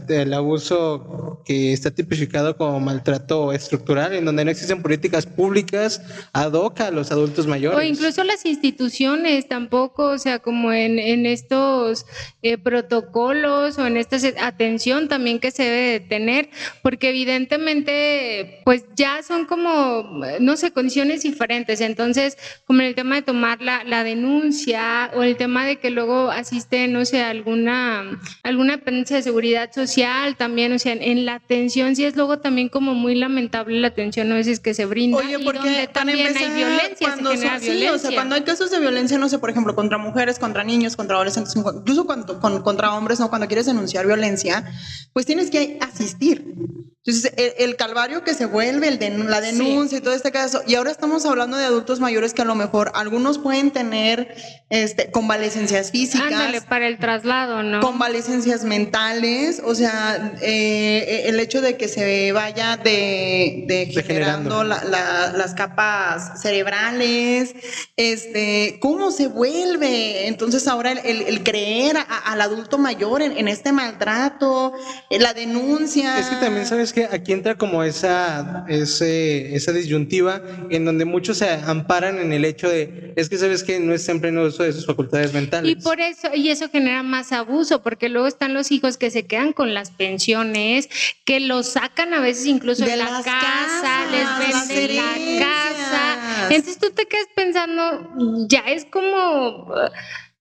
del 0.06 0.34
abuso 0.34 1.42
que 1.44 1.72
está 1.72 1.90
tipificado 1.90 2.56
como 2.56 2.78
maltrato 2.78 3.52
estructural 3.52 4.14
en 4.14 4.24
donde 4.24 4.44
no 4.44 4.52
existen 4.52 4.82
políticas 4.82 5.26
públicas 5.26 6.00
ad 6.32 6.52
hoc 6.52 6.80
a 6.80 6.92
los 6.92 7.10
adultos 7.10 7.48
mayores. 7.48 7.76
O 7.76 7.82
incluso 7.82 8.22
las 8.22 8.46
instituciones 8.46 9.48
tampoco, 9.48 10.10
o 10.10 10.18
sea, 10.18 10.38
como 10.38 10.72
en 10.72 11.23
estos 11.26 12.06
eh, 12.42 12.58
protocolos 12.58 13.78
o 13.78 13.86
en 13.86 13.96
esta 13.96 14.16
atención 14.40 15.08
también 15.08 15.40
que 15.40 15.50
se 15.50 15.64
debe 15.64 15.92
de 15.92 16.00
tener, 16.00 16.50
porque 16.82 17.10
evidentemente 17.10 18.60
pues 18.64 18.84
ya 18.96 19.22
son 19.22 19.46
como, 19.46 20.22
no 20.40 20.56
sé, 20.56 20.72
condiciones 20.72 21.22
diferentes. 21.22 21.80
Entonces, 21.80 22.36
como 22.66 22.80
en 22.80 22.86
el 22.86 22.94
tema 22.94 23.16
de 23.16 23.22
tomar 23.22 23.60
la, 23.60 23.84
la 23.84 24.04
denuncia 24.04 25.10
o 25.14 25.22
el 25.22 25.36
tema 25.36 25.66
de 25.66 25.76
que 25.76 25.90
luego 25.90 26.30
asiste, 26.30 26.88
no 26.88 27.04
sé, 27.04 27.22
alguna, 27.22 28.20
alguna 28.42 28.76
dependencia 28.76 29.16
de 29.16 29.22
seguridad 29.22 29.72
social 29.72 30.36
también, 30.36 30.72
o 30.72 30.78
sea, 30.78 30.92
en 30.92 31.24
la 31.24 31.34
atención 31.34 31.96
sí 31.96 32.04
es 32.04 32.16
luego 32.16 32.38
también 32.38 32.68
como 32.68 32.94
muy 32.94 33.14
lamentable 33.14 33.80
la 33.80 33.88
atención 33.88 34.30
a 34.32 34.36
veces 34.36 34.60
que 34.60 34.74
se 34.74 34.86
brinda 34.86 35.18
Oye, 35.18 35.38
porque 35.40 35.88
también 35.92 36.36
hay 36.36 36.50
violencia, 36.50 36.96
cuando 37.00 37.30
se 37.30 37.36
genera 37.36 37.58
violencia. 37.58 37.92
o 37.92 37.98
sea, 37.98 38.10
cuando 38.12 38.34
hay 38.34 38.42
casos 38.42 38.70
de 38.70 38.80
violencia, 38.80 39.18
no 39.18 39.28
sé, 39.28 39.38
por 39.38 39.50
ejemplo, 39.50 39.74
contra 39.74 39.98
mujeres, 39.98 40.38
contra 40.38 40.64
niños, 40.64 40.96
contra 40.96 41.13
incluso 41.22 42.06
cuando, 42.06 42.40
contra 42.62 42.94
hombres, 42.94 43.20
¿no? 43.20 43.28
cuando 43.28 43.46
quieres 43.46 43.66
denunciar 43.66 44.06
violencia, 44.06 44.64
pues 45.12 45.26
tienes 45.26 45.50
que 45.50 45.78
asistir. 45.80 46.83
Entonces, 47.06 47.34
el, 47.58 47.76
calvario 47.76 48.24
que 48.24 48.32
se 48.32 48.46
vuelve, 48.46 48.88
el 48.88 48.98
de, 48.98 49.10
la 49.10 49.42
denuncia 49.42 49.98
y 49.98 50.00
todo 50.00 50.14
este 50.14 50.32
caso, 50.32 50.62
y 50.66 50.74
ahora 50.74 50.90
estamos 50.90 51.26
hablando 51.26 51.58
de 51.58 51.66
adultos 51.66 52.00
mayores 52.00 52.32
que 52.32 52.40
a 52.40 52.46
lo 52.46 52.54
mejor 52.54 52.92
algunos 52.94 53.36
pueden 53.36 53.72
tener 53.72 54.34
este, 54.70 55.10
convalecencias 55.10 55.90
físicas. 55.90 56.32
Ándale, 56.32 56.62
para 56.62 56.88
el 56.88 56.98
traslado, 56.98 57.62
¿no? 57.62 57.80
Convalecencias 57.80 58.64
mentales, 58.64 59.60
o 59.62 59.74
sea, 59.74 60.32
eh, 60.40 61.24
el 61.26 61.38
hecho 61.40 61.60
de 61.60 61.76
que 61.76 61.88
se 61.88 62.32
vaya 62.32 62.78
de, 62.78 63.64
de 63.68 64.02
generando 64.02 64.64
las 64.64 65.54
capas 65.54 66.40
cerebrales, 66.40 67.54
este, 67.98 68.78
¿cómo 68.80 69.10
se 69.10 69.26
vuelve? 69.26 70.26
Entonces, 70.26 70.66
ahora 70.66 70.92
el, 70.92 71.42
creer 71.42 71.98
al 72.24 72.40
adulto 72.40 72.78
mayor 72.78 73.20
en, 73.20 73.36
en 73.36 73.48
este 73.48 73.72
maltrato, 73.72 74.72
la 75.10 75.34
denuncia. 75.34 76.18
Es 76.18 76.28
que 76.28 76.36
también 76.36 76.64
sabes 76.64 76.93
que 76.94 77.04
aquí 77.04 77.32
entra 77.32 77.56
como 77.56 77.82
esa, 77.82 78.64
ese, 78.68 79.54
esa 79.54 79.72
disyuntiva 79.72 80.40
en 80.70 80.84
donde 80.84 81.04
muchos 81.04 81.38
se 81.38 81.50
amparan 81.50 82.18
en 82.18 82.32
el 82.32 82.44
hecho 82.44 82.68
de, 82.68 83.12
es 83.16 83.28
que 83.28 83.36
sabes 83.36 83.64
que 83.64 83.80
no 83.80 83.92
está 83.92 84.12
en 84.12 84.20
pleno 84.20 84.42
uso 84.44 84.62
de 84.62 84.72
sus 84.72 84.86
facultades 84.86 85.34
mentales. 85.34 85.70
Y 85.70 85.76
por 85.76 86.00
eso, 86.00 86.28
y 86.34 86.50
eso 86.50 86.68
genera 86.70 87.02
más 87.02 87.32
abuso, 87.32 87.82
porque 87.82 88.08
luego 88.08 88.28
están 88.28 88.54
los 88.54 88.70
hijos 88.70 88.96
que 88.96 89.10
se 89.10 89.26
quedan 89.26 89.52
con 89.52 89.74
las 89.74 89.90
pensiones, 89.90 90.88
que 91.24 91.40
los 91.40 91.72
sacan 91.72 92.14
a 92.14 92.20
veces 92.20 92.46
incluso 92.46 92.84
de, 92.84 92.96
la 92.96 93.22
casa, 93.24 94.06
les 94.10 94.68
venden 94.68 94.96
la 94.96 95.44
casa. 95.44 96.48
Entonces 96.48 96.78
tú 96.78 96.90
te 96.90 97.06
quedas 97.06 97.26
pensando, 97.34 98.46
ya 98.48 98.60
es 98.60 98.84
como 98.84 99.74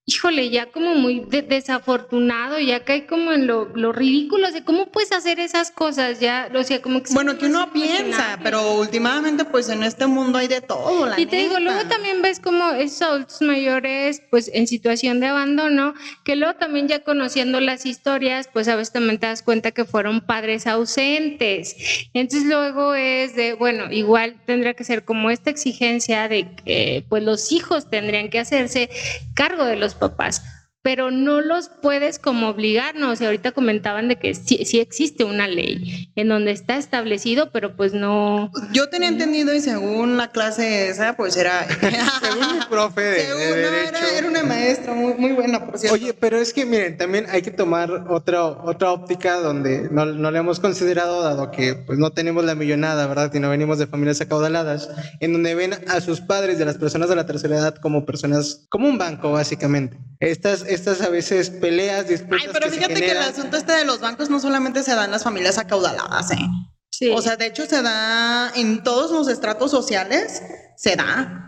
híjole, 0.05 0.49
ya 0.49 0.65
como 0.65 0.95
muy 0.95 1.25
desafortunado, 1.47 2.59
ya 2.59 2.83
cae 2.83 3.05
como 3.05 3.31
en 3.31 3.47
lo, 3.47 3.93
ridículo, 3.93 4.47
o 4.47 4.65
¿cómo 4.65 4.91
puedes 4.91 5.13
hacer 5.13 5.39
esas 5.39 5.71
cosas? 5.71 6.19
Ya, 6.19 6.49
o 6.53 6.63
sea, 6.63 6.81
como 6.81 7.01
que... 7.01 7.13
Bueno, 7.13 7.37
que 7.37 7.45
uno 7.45 7.71
piensa, 7.71 8.37
pero 8.43 8.73
últimamente 8.73 9.45
pues 9.45 9.69
en 9.69 9.81
este 9.81 10.05
mundo 10.05 10.39
hay 10.39 10.49
de 10.49 10.59
todo, 10.59 11.05
la 11.05 11.17
Y 11.17 11.25
te 11.25 11.37
digo, 11.37 11.57
luego 11.59 11.87
también 11.87 12.21
ves 12.21 12.41
como 12.41 12.71
esos 12.71 13.01
adultos 13.01 13.41
mayores 13.41 14.21
pues 14.29 14.51
en 14.53 14.67
situación 14.67 15.21
de 15.21 15.27
abandono, 15.27 15.93
que 16.25 16.35
luego 16.35 16.55
también 16.55 16.89
ya 16.89 17.03
conociendo 17.03 17.61
las 17.61 17.85
historias, 17.85 18.49
pues 18.51 18.67
a 18.67 18.75
veces 18.75 18.91
también 18.91 19.19
te 19.19 19.27
das 19.27 19.41
cuenta 19.41 19.71
que 19.71 19.85
fueron 19.85 20.19
padres 20.19 20.67
ausentes. 20.67 21.77
Entonces 22.13 22.49
luego 22.49 22.93
es 22.93 23.37
de, 23.37 23.53
bueno, 23.53 23.89
igual 23.89 24.35
tendría 24.45 24.73
que 24.73 24.83
ser 24.83 25.05
como 25.05 25.29
esta 25.29 25.49
exigencia 25.49 26.27
de 26.27 26.53
que 26.55 27.05
pues 27.07 27.23
los 27.23 27.53
hijos 27.53 27.89
tendrían 27.89 28.29
que 28.29 28.39
hacerse 28.39 28.89
cargo 29.33 29.63
de 29.63 29.77
los 29.77 29.92
papás 29.93 30.41
pero 30.83 31.11
no 31.11 31.39
los 31.39 31.69
puedes 31.69 32.19
como 32.19 32.49
obligar, 32.49 32.95
no, 32.95 33.11
o 33.11 33.15
sea, 33.15 33.27
ahorita 33.27 33.53
comentaban 33.53 34.09
de 34.09 34.17
que 34.17 34.35
sí, 34.35 34.65
sí, 34.65 34.81
existe 34.81 35.23
una 35.23 35.47
ley 35.47 36.11
en 36.15 36.27
donde 36.27 36.51
está 36.51 36.75
establecido, 36.75 37.51
pero 37.51 37.77
pues 37.77 37.93
no. 37.93 38.51
Yo 38.73 38.89
tenía 38.89 39.07
entendido 39.07 39.53
y 39.55 39.61
según 39.61 40.17
la 40.17 40.31
clase 40.31 40.89
esa, 40.89 41.15
pues 41.15 41.37
era. 41.37 41.65
según 42.21 42.59
mi 42.59 42.65
profe 42.69 43.01
de, 43.01 43.35
derecho. 43.35 44.05
Era, 44.17 44.27
una 44.27 44.43
maestra 44.43 44.93
muy, 44.93 45.13
muy 45.13 45.31
buena, 45.31 45.65
por 45.65 45.79
cierto. 45.79 45.95
Oye, 45.95 46.13
pero 46.13 46.37
es 46.37 46.51
que 46.51 46.65
miren, 46.65 46.97
también 46.97 47.27
hay 47.29 47.41
que 47.41 47.51
tomar 47.51 47.89
otra, 48.09 48.43
otra 48.43 48.91
óptica 48.91 49.39
donde 49.39 49.87
no, 49.89 50.05
no 50.05 50.31
le 50.31 50.39
hemos 50.39 50.59
considerado, 50.59 51.23
dado 51.23 51.49
que 51.51 51.75
pues 51.75 51.97
no 51.97 52.11
tenemos 52.11 52.43
la 52.43 52.55
millonada, 52.55 53.07
¿verdad? 53.07 53.33
Y 53.33 53.39
no 53.39 53.49
venimos 53.49 53.77
de 53.77 53.87
familias 53.87 54.19
acaudaladas, 54.19 54.89
en 55.21 55.31
donde 55.31 55.55
ven 55.55 55.75
a 55.87 56.01
sus 56.01 56.19
padres 56.19 56.59
de 56.59 56.65
las 56.65 56.77
personas 56.77 57.07
de 57.07 57.15
la 57.15 57.25
tercera 57.25 57.55
edad 57.55 57.75
como 57.75 58.05
personas, 58.05 58.65
como 58.67 58.89
un 58.89 58.97
banco, 58.97 59.31
básicamente. 59.31 59.97
Estas 60.19 60.65
estas 60.73 61.01
a 61.01 61.09
veces 61.09 61.49
peleas, 61.49 62.07
disputas. 62.07 62.41
Ay, 62.43 62.49
pero 62.51 62.69
fíjate 62.69 62.95
que 62.95 63.11
el 63.11 63.17
asunto 63.17 63.57
este 63.57 63.73
de 63.73 63.85
los 63.85 63.99
bancos 63.99 64.29
no 64.29 64.39
solamente 64.39 64.83
se 64.83 64.95
da 64.95 65.05
en 65.05 65.11
las 65.11 65.23
familias 65.23 65.57
acaudaladas, 65.57 66.31
¿eh? 66.31 66.47
Sí. 66.91 67.11
O 67.15 67.21
sea, 67.21 67.37
de 67.37 67.47
hecho 67.47 67.65
se 67.65 67.81
da 67.81 68.51
en 68.55 68.83
todos 68.83 69.11
los 69.11 69.27
estratos 69.27 69.71
sociales, 69.71 70.41
se 70.77 70.95
da. 70.95 71.39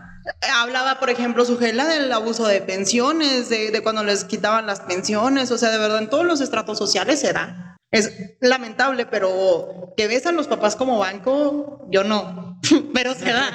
Hablaba, 0.56 0.98
por 0.98 1.08
ejemplo, 1.08 1.44
Sujela 1.44 1.86
del 1.86 2.12
abuso 2.12 2.46
de 2.48 2.60
pensiones, 2.60 3.48
de, 3.48 3.70
de 3.70 3.82
cuando 3.82 4.02
les 4.02 4.24
quitaban 4.24 4.66
las 4.66 4.80
pensiones, 4.80 5.50
o 5.52 5.58
sea, 5.58 5.70
de 5.70 5.78
verdad, 5.78 5.98
en 5.98 6.10
todos 6.10 6.26
los 6.26 6.40
estratos 6.40 6.78
sociales 6.78 7.20
se 7.20 7.32
da. 7.32 7.76
Es 7.92 8.12
lamentable, 8.40 9.06
pero 9.06 9.94
que 9.96 10.08
ves 10.08 10.26
a 10.26 10.32
los 10.32 10.48
papás 10.48 10.74
como 10.74 10.98
banco, 10.98 11.86
yo 11.90 12.02
no, 12.02 12.45
pero 12.94 13.14
se 13.14 13.26
da. 13.26 13.50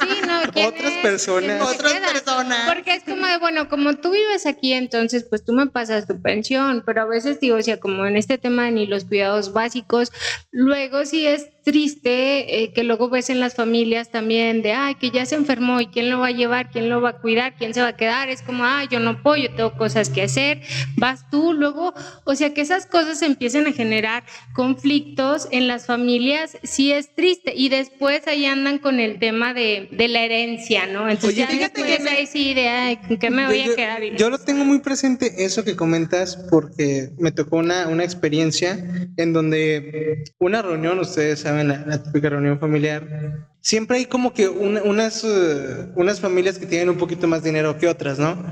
Sí, 0.00 0.08
no, 0.26 0.68
otras 0.68 0.92
personas. 1.02 1.62
Otras 1.62 1.92
personas. 1.92 2.72
Porque 2.72 2.94
es 2.94 3.04
como 3.04 3.26
de, 3.26 3.38
bueno, 3.38 3.68
como 3.68 3.94
tú 3.94 4.10
vives 4.10 4.46
aquí, 4.46 4.72
entonces 4.72 5.26
pues 5.28 5.44
tú 5.44 5.52
me 5.52 5.66
pasas 5.66 6.06
tu 6.06 6.20
pensión, 6.20 6.82
pero 6.84 7.02
a 7.02 7.06
veces 7.06 7.40
digo, 7.40 7.56
o 7.56 7.62
sea, 7.62 7.78
como 7.78 8.06
en 8.06 8.16
este 8.16 8.38
tema 8.38 8.64
de 8.64 8.72
ni 8.72 8.86
los 8.86 9.04
cuidados 9.04 9.52
básicos, 9.52 10.12
luego 10.50 11.04
sí 11.04 11.26
es 11.26 11.48
triste 11.64 12.62
eh, 12.62 12.72
que 12.72 12.84
luego 12.84 13.08
ves 13.08 13.30
en 13.30 13.40
las 13.40 13.54
familias 13.54 14.10
también 14.10 14.62
de, 14.62 14.72
ay, 14.72 14.94
que 14.96 15.10
ya 15.10 15.26
se 15.26 15.34
enfermó 15.34 15.80
y 15.80 15.86
quién 15.86 16.10
lo 16.10 16.20
va 16.20 16.28
a 16.28 16.30
llevar, 16.30 16.70
quién 16.70 16.88
lo 16.88 17.00
va 17.00 17.10
a 17.10 17.18
cuidar, 17.18 17.54
quién 17.56 17.74
se 17.74 17.80
va 17.80 17.88
a 17.88 17.96
quedar. 17.96 18.28
Es 18.28 18.42
como, 18.42 18.64
ay, 18.64 18.86
yo 18.90 19.00
no 19.00 19.22
puedo, 19.22 19.36
yo 19.36 19.50
tengo 19.54 19.72
cosas 19.76 20.10
que 20.10 20.22
hacer, 20.22 20.60
vas 20.96 21.28
tú, 21.30 21.52
luego, 21.54 21.94
o 22.24 22.34
sea, 22.34 22.52
que 22.54 22.60
esas 22.60 22.86
cosas 22.86 23.22
empiecen 23.22 23.66
a 23.66 23.72
generar 23.72 24.22
conflictos 24.54 25.48
en 25.50 25.66
las 25.66 25.86
familias, 25.86 26.58
sí 26.62 26.92
es 26.92 27.14
triste. 27.14 27.52
Y 27.56 27.70
después 27.70 28.26
ahí 28.26 28.44
andan 28.44 28.78
con 28.78 29.00
el 29.00 29.18
tema 29.18 29.54
de, 29.54 29.88
de 29.90 30.08
la 30.08 30.22
herencia, 30.22 30.86
¿no? 30.86 31.08
Entonces, 31.08 31.36
ya 31.38 31.46
fíjate 31.46 31.80
después 31.82 31.96
que 31.98 32.04
me- 32.04 32.10
ahí 32.10 32.26
sí 32.26 32.54
de, 32.54 32.68
ay, 32.68 32.96
¿con 32.96 33.16
qué 33.18 33.30
me 33.30 33.46
voy 33.46 33.60
a 33.60 33.66
yo, 33.66 33.74
quedar? 33.76 34.04
Y 34.04 34.10
no 34.10 34.16
yo 34.18 34.30
lo 34.30 34.38
tengo 34.38 34.64
muy 34.64 34.80
presente 34.80 35.44
eso 35.44 35.64
que 35.64 35.76
comentas 35.76 36.36
porque 36.50 37.10
me 37.18 37.32
tocó 37.32 37.56
una, 37.56 37.88
una 37.88 38.04
experiencia 38.04 38.78
en 39.16 39.32
donde 39.32 40.24
una 40.38 40.60
reunión, 40.62 40.98
ustedes 40.98 41.40
saben, 41.40 41.53
la, 41.62 41.84
la 41.86 42.02
típica 42.02 42.30
reunión 42.30 42.58
familiar, 42.58 43.46
siempre 43.60 43.98
hay 43.98 44.06
como 44.06 44.32
que 44.34 44.48
una- 44.48 44.82
unas, 44.82 45.22
eh, 45.24 45.86
unas 45.94 46.18
familias 46.20 46.58
que 46.58 46.66
tienen 46.66 46.88
un 46.88 46.96
poquito 46.98 47.28
más 47.28 47.44
dinero 47.44 47.78
que 47.78 47.86
otras, 47.86 48.18
¿no? 48.18 48.42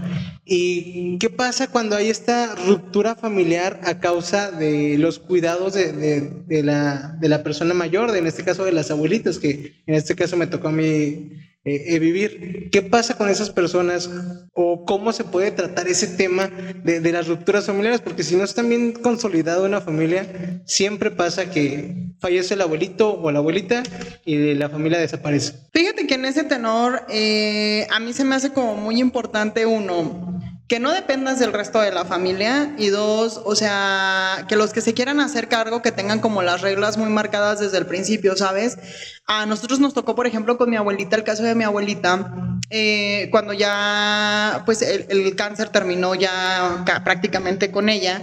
¿Y 0.44 1.18
qué 1.18 1.30
pasa 1.30 1.68
cuando 1.68 1.96
hay 1.96 2.10
esta 2.10 2.54
ruptura 2.66 3.14
familiar 3.16 3.80
a 3.84 3.98
causa 4.00 4.50
de 4.50 4.98
los 4.98 5.18
cuidados 5.18 5.74
de, 5.74 5.92
de- 5.92 6.30
de 6.46 6.62
la, 6.62 7.16
de 7.20 7.28
la 7.28 7.42
persona 7.42 7.74
mayor, 7.74 8.12
de, 8.12 8.18
en 8.18 8.26
este 8.26 8.44
caso 8.44 8.64
de 8.64 8.72
las 8.72 8.90
abuelitas, 8.90 9.38
que 9.38 9.82
en 9.86 9.94
este 9.94 10.14
caso 10.14 10.36
me 10.36 10.46
tocó 10.46 10.68
a 10.68 10.72
mí 10.72 11.32
eh, 11.64 11.98
vivir. 11.98 12.70
¿Qué 12.70 12.82
pasa 12.82 13.16
con 13.16 13.28
esas 13.28 13.50
personas 13.50 14.10
o 14.52 14.84
cómo 14.84 15.12
se 15.12 15.24
puede 15.24 15.50
tratar 15.50 15.88
ese 15.88 16.06
tema 16.08 16.48
de, 16.84 17.00
de 17.00 17.12
las 17.12 17.28
rupturas 17.28 17.66
familiares? 17.66 18.00
Porque 18.00 18.22
si 18.22 18.36
no 18.36 18.44
está 18.44 18.62
bien 18.62 18.92
consolidado 18.92 19.64
una 19.64 19.80
familia, 19.80 20.62
siempre 20.66 21.10
pasa 21.10 21.50
que 21.50 22.12
fallece 22.22 22.54
el 22.54 22.60
abuelito 22.60 23.20
o 23.20 23.30
la 23.30 23.40
abuelita 23.40 23.82
y 24.24 24.54
la 24.54 24.68
familia 24.68 24.98
desaparece. 24.98 25.54
Fíjate 25.72 26.06
que 26.06 26.14
en 26.14 26.24
ese 26.24 26.44
tenor, 26.44 27.02
eh, 27.08 27.86
a 27.90 27.98
mí 27.98 28.12
se 28.12 28.24
me 28.24 28.36
hace 28.36 28.52
como 28.52 28.76
muy 28.76 29.00
importante 29.00 29.66
uno, 29.66 30.31
que 30.72 30.80
no 30.80 30.90
dependas 30.90 31.38
del 31.38 31.52
resto 31.52 31.82
de 31.82 31.92
la 31.92 32.06
familia 32.06 32.72
y 32.78 32.88
dos, 32.88 33.42
o 33.44 33.54
sea, 33.54 34.46
que 34.48 34.56
los 34.56 34.72
que 34.72 34.80
se 34.80 34.94
quieran 34.94 35.20
hacer 35.20 35.46
cargo 35.48 35.82
que 35.82 35.92
tengan 35.92 36.18
como 36.18 36.40
las 36.40 36.62
reglas 36.62 36.96
muy 36.96 37.10
marcadas 37.10 37.60
desde 37.60 37.76
el 37.76 37.84
principio, 37.84 38.36
¿sabes? 38.38 38.78
A 39.26 39.44
nosotros 39.44 39.80
nos 39.80 39.92
tocó, 39.92 40.14
por 40.14 40.26
ejemplo, 40.26 40.56
con 40.56 40.70
mi 40.70 40.76
abuelita, 40.76 41.14
el 41.14 41.24
caso 41.24 41.42
de 41.42 41.54
mi 41.54 41.64
abuelita, 41.64 42.56
eh, 42.70 43.28
cuando 43.30 43.52
ya, 43.52 44.62
pues 44.64 44.80
el, 44.80 45.04
el 45.10 45.36
cáncer 45.36 45.68
terminó 45.68 46.14
ya 46.14 46.82
ca- 46.86 47.04
prácticamente 47.04 47.70
con 47.70 47.90
ella. 47.90 48.22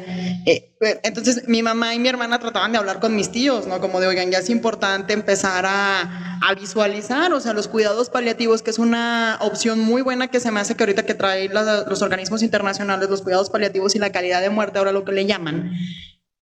Eh, 0.52 1.00
entonces 1.04 1.48
mi 1.48 1.62
mamá 1.62 1.94
y 1.96 2.00
mi 2.00 2.08
hermana 2.08 2.40
trataban 2.40 2.72
de 2.72 2.78
hablar 2.78 3.00
con 3.00 3.16
mis 3.16 3.32
tíos, 3.32 3.68
¿no? 3.68 3.80
Como 3.80 4.00
de, 4.00 4.08
oigan, 4.08 4.32
ya 4.32 4.40
es 4.40 4.50
importante 4.50 5.14
empezar 5.14 5.66
a, 5.66 6.40
a 6.42 6.56
visualizar, 6.56 7.34
o 7.34 7.40
sea, 7.40 7.54
los 7.54 7.68
cuidados 7.68 8.10
paliativos, 8.10 8.62
que 8.62 8.72
es 8.72 8.80
una 8.80 9.38
opción 9.42 9.80
muy 9.80 10.02
buena 10.02 10.28
que 10.28 10.40
se 10.40 10.52
me 10.52 10.60
hace 10.60 10.76
que 10.76 10.84
ahorita 10.84 11.06
que 11.06 11.14
traen 11.14 11.54
los 11.54 12.02
organismos 12.02 12.44
internacionales, 12.44 13.10
los 13.10 13.22
cuidados 13.22 13.50
paliativos 13.50 13.96
y 13.96 14.00
la 14.00 14.12
calidad 14.12 14.42
de 14.42 14.50
muerte, 14.50 14.80
ahora 14.80 14.92
lo 14.92 15.06
que 15.06 15.12
le 15.12 15.26
llaman. 15.26 15.72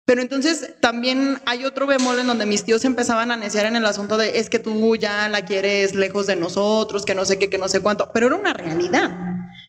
Pero 0.05 0.21
entonces 0.21 0.75
también 0.81 1.39
hay 1.45 1.65
otro 1.65 1.87
bemol 1.87 2.19
en 2.19 2.27
donde 2.27 2.45
mis 2.45 2.63
tíos 2.63 2.85
empezaban 2.85 3.31
a 3.31 3.37
neciar 3.37 3.65
en 3.65 3.75
el 3.75 3.85
asunto 3.85 4.17
de 4.17 4.37
es 4.37 4.51
que 4.51 4.59
tú 4.59 4.95
ya 4.95 5.27
la 5.29 5.45
quieres 5.45 5.95
lejos 5.95 6.27
de 6.27 6.35
nosotros, 6.35 7.05
que 7.05 7.15
no 7.15 7.25
sé 7.25 7.39
qué, 7.39 7.49
que 7.49 7.57
no 7.57 7.67
sé 7.67 7.79
cuánto, 7.81 8.11
pero 8.13 8.27
era 8.27 8.35
una 8.35 8.53
realidad. 8.53 9.17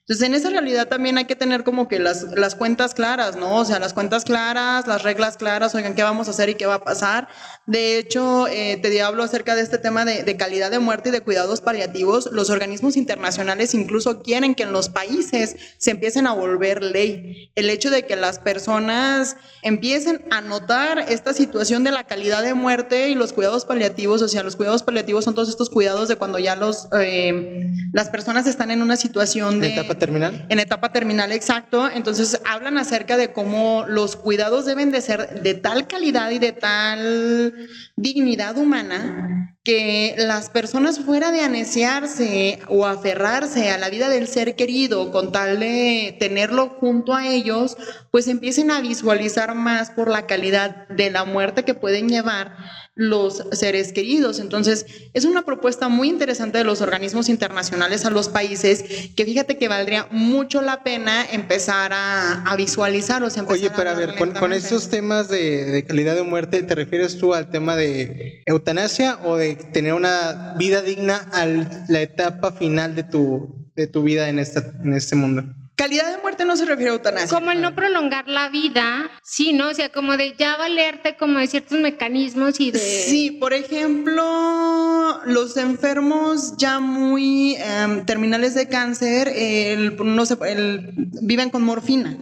Entonces 0.08 0.28
en 0.28 0.34
esa 0.36 0.50
realidad 0.50 0.86
también 0.86 1.18
hay 1.18 1.24
que 1.24 1.34
tener 1.34 1.64
como 1.64 1.88
que 1.88 1.98
las, 1.98 2.22
las 2.36 2.54
cuentas 2.54 2.94
claras, 2.94 3.34
¿no? 3.34 3.56
O 3.56 3.64
sea, 3.64 3.80
las 3.80 3.92
cuentas 3.92 4.24
claras, 4.24 4.86
las 4.86 5.02
reglas 5.02 5.36
claras, 5.36 5.74
oigan, 5.74 5.96
¿qué 5.96 6.04
vamos 6.04 6.28
a 6.28 6.30
hacer 6.30 6.48
y 6.48 6.54
qué 6.54 6.64
va 6.64 6.74
a 6.74 6.84
pasar? 6.84 7.26
De 7.66 7.98
hecho, 7.98 8.46
eh, 8.46 8.78
te 8.80 9.02
hablo 9.02 9.24
acerca 9.24 9.56
de 9.56 9.62
este 9.62 9.78
tema 9.78 10.04
de, 10.04 10.22
de 10.22 10.36
calidad 10.36 10.70
de 10.70 10.78
muerte 10.78 11.08
y 11.08 11.12
de 11.12 11.22
cuidados 11.22 11.60
paliativos. 11.60 12.28
Los 12.30 12.50
organismos 12.50 12.96
internacionales 12.96 13.74
incluso 13.74 14.22
quieren 14.22 14.54
que 14.54 14.62
en 14.62 14.70
los 14.70 14.90
países 14.90 15.56
se 15.76 15.90
empiecen 15.90 16.28
a 16.28 16.34
volver 16.34 16.84
ley. 16.84 17.50
El 17.56 17.68
hecho 17.68 17.90
de 17.90 18.06
que 18.06 18.14
las 18.14 18.38
personas 18.38 19.36
empiecen 19.62 20.24
a 20.30 20.40
notar 20.40 21.00
esta 21.08 21.32
situación 21.32 21.82
de 21.82 21.90
la 21.90 22.04
calidad 22.04 22.44
de 22.44 22.54
muerte 22.54 23.08
y 23.08 23.16
los 23.16 23.32
cuidados 23.32 23.64
paliativos, 23.64 24.22
o 24.22 24.28
sea, 24.28 24.44
los 24.44 24.54
cuidados 24.54 24.84
paliativos 24.84 25.24
son 25.24 25.34
todos 25.34 25.48
estos 25.48 25.68
cuidados 25.68 26.06
de 26.06 26.14
cuando 26.14 26.38
ya 26.38 26.54
los, 26.54 26.86
eh, 26.96 27.72
las 27.92 28.08
personas 28.08 28.46
están 28.46 28.70
en 28.70 28.82
una 28.82 28.94
situación 28.94 29.58
de... 29.58 29.72
etapa 29.72 29.95
terminal. 29.98 30.46
En 30.48 30.58
etapa 30.58 30.92
terminal, 30.92 31.32
exacto. 31.32 31.90
Entonces 31.90 32.40
hablan 32.44 32.78
acerca 32.78 33.16
de 33.16 33.32
cómo 33.32 33.84
los 33.88 34.16
cuidados 34.16 34.66
deben 34.66 34.90
de 34.90 35.00
ser 35.00 35.42
de 35.42 35.54
tal 35.54 35.86
calidad 35.86 36.30
y 36.30 36.38
de 36.38 36.52
tal 36.52 37.68
dignidad 37.96 38.56
humana 38.56 39.36
que 39.66 40.14
las 40.16 40.48
personas 40.48 41.00
fuera 41.00 41.32
de 41.32 41.40
anesiarse 41.40 42.60
o 42.68 42.86
aferrarse 42.86 43.70
a 43.72 43.78
la 43.78 43.90
vida 43.90 44.08
del 44.08 44.28
ser 44.28 44.54
querido 44.54 45.10
con 45.10 45.32
tal 45.32 45.58
de 45.58 46.16
tenerlo 46.20 46.68
junto 46.78 47.14
a 47.14 47.26
ellos, 47.26 47.76
pues 48.12 48.28
empiecen 48.28 48.70
a 48.70 48.80
visualizar 48.80 49.56
más 49.56 49.90
por 49.90 50.08
la 50.08 50.26
calidad 50.26 50.86
de 50.86 51.10
la 51.10 51.24
muerte 51.24 51.64
que 51.64 51.74
pueden 51.74 52.08
llevar 52.08 52.56
los 52.96 53.44
seres 53.52 53.92
queridos. 53.92 54.40
Entonces, 54.40 54.86
es 55.12 55.26
una 55.26 55.44
propuesta 55.44 55.88
muy 55.88 56.08
interesante 56.08 56.58
de 56.58 56.64
los 56.64 56.80
organismos 56.80 57.28
internacionales 57.28 58.06
a 58.06 58.10
los 58.10 58.28
países 58.28 58.82
que 59.14 59.24
fíjate 59.24 59.58
que 59.58 59.68
valdría 59.68 60.08
mucho 60.10 60.62
la 60.62 60.82
pena 60.82 61.24
empezar 61.30 61.92
a, 61.92 62.42
a 62.42 62.56
visualizar, 62.56 63.22
o 63.22 63.28
sea, 63.28 63.42
empezar 63.42 63.58
Oye, 63.58 63.70
pero 63.76 63.90
a 63.90 63.94
ver, 63.94 64.14
con, 64.16 64.52
estos 64.54 64.88
temas 64.88 65.28
de, 65.28 65.66
de 65.66 65.84
calidad 65.84 66.16
de 66.16 66.22
muerte, 66.22 66.62
¿te 66.62 66.74
refieres 66.74 67.18
tú 67.18 67.34
al 67.34 67.50
tema 67.50 67.76
de 67.76 68.42
eutanasia 68.46 69.20
o 69.24 69.36
de 69.36 69.56
tener 69.56 69.92
una 69.92 70.54
vida 70.58 70.80
digna 70.80 71.28
a 71.32 71.44
la 71.44 72.00
etapa 72.00 72.52
final 72.52 72.94
de 72.94 73.02
tu, 73.02 73.70
de 73.76 73.86
tu 73.86 74.04
vida 74.04 74.30
en, 74.30 74.38
esta, 74.38 74.72
en 74.82 74.94
este 74.94 75.16
mundo? 75.16 75.44
Calidad 75.76 76.10
de 76.16 76.22
muerte 76.22 76.44
no 76.46 76.56
se 76.56 76.64
refiere 76.64 76.90
a 76.90 76.94
eutanasia. 76.94 77.28
Como 77.38 77.50
el 77.52 77.60
no 77.60 77.74
prolongar 77.74 78.26
la 78.28 78.48
vida, 78.48 79.10
sí, 79.22 79.52
¿no? 79.52 79.68
O 79.68 79.74
sea, 79.74 79.90
como 79.90 80.16
de 80.16 80.34
ya 80.38 80.56
valerte 80.56 81.16
como 81.18 81.38
de 81.38 81.46
ciertos 81.46 81.78
mecanismos 81.78 82.58
y 82.60 82.70
de... 82.70 82.78
Sí, 82.78 83.30
por 83.32 83.52
ejemplo, 83.52 85.20
los 85.26 85.56
enfermos 85.58 86.54
ya 86.56 86.78
muy 86.80 87.56
em, 87.56 88.06
terminales 88.06 88.54
de 88.54 88.68
cáncer, 88.68 89.28
el- 89.28 89.96
no 90.02 90.24
sé, 90.24 90.36
el- 90.46 90.92
viven 91.22 91.50
con 91.50 91.62
morfina. 91.62 92.16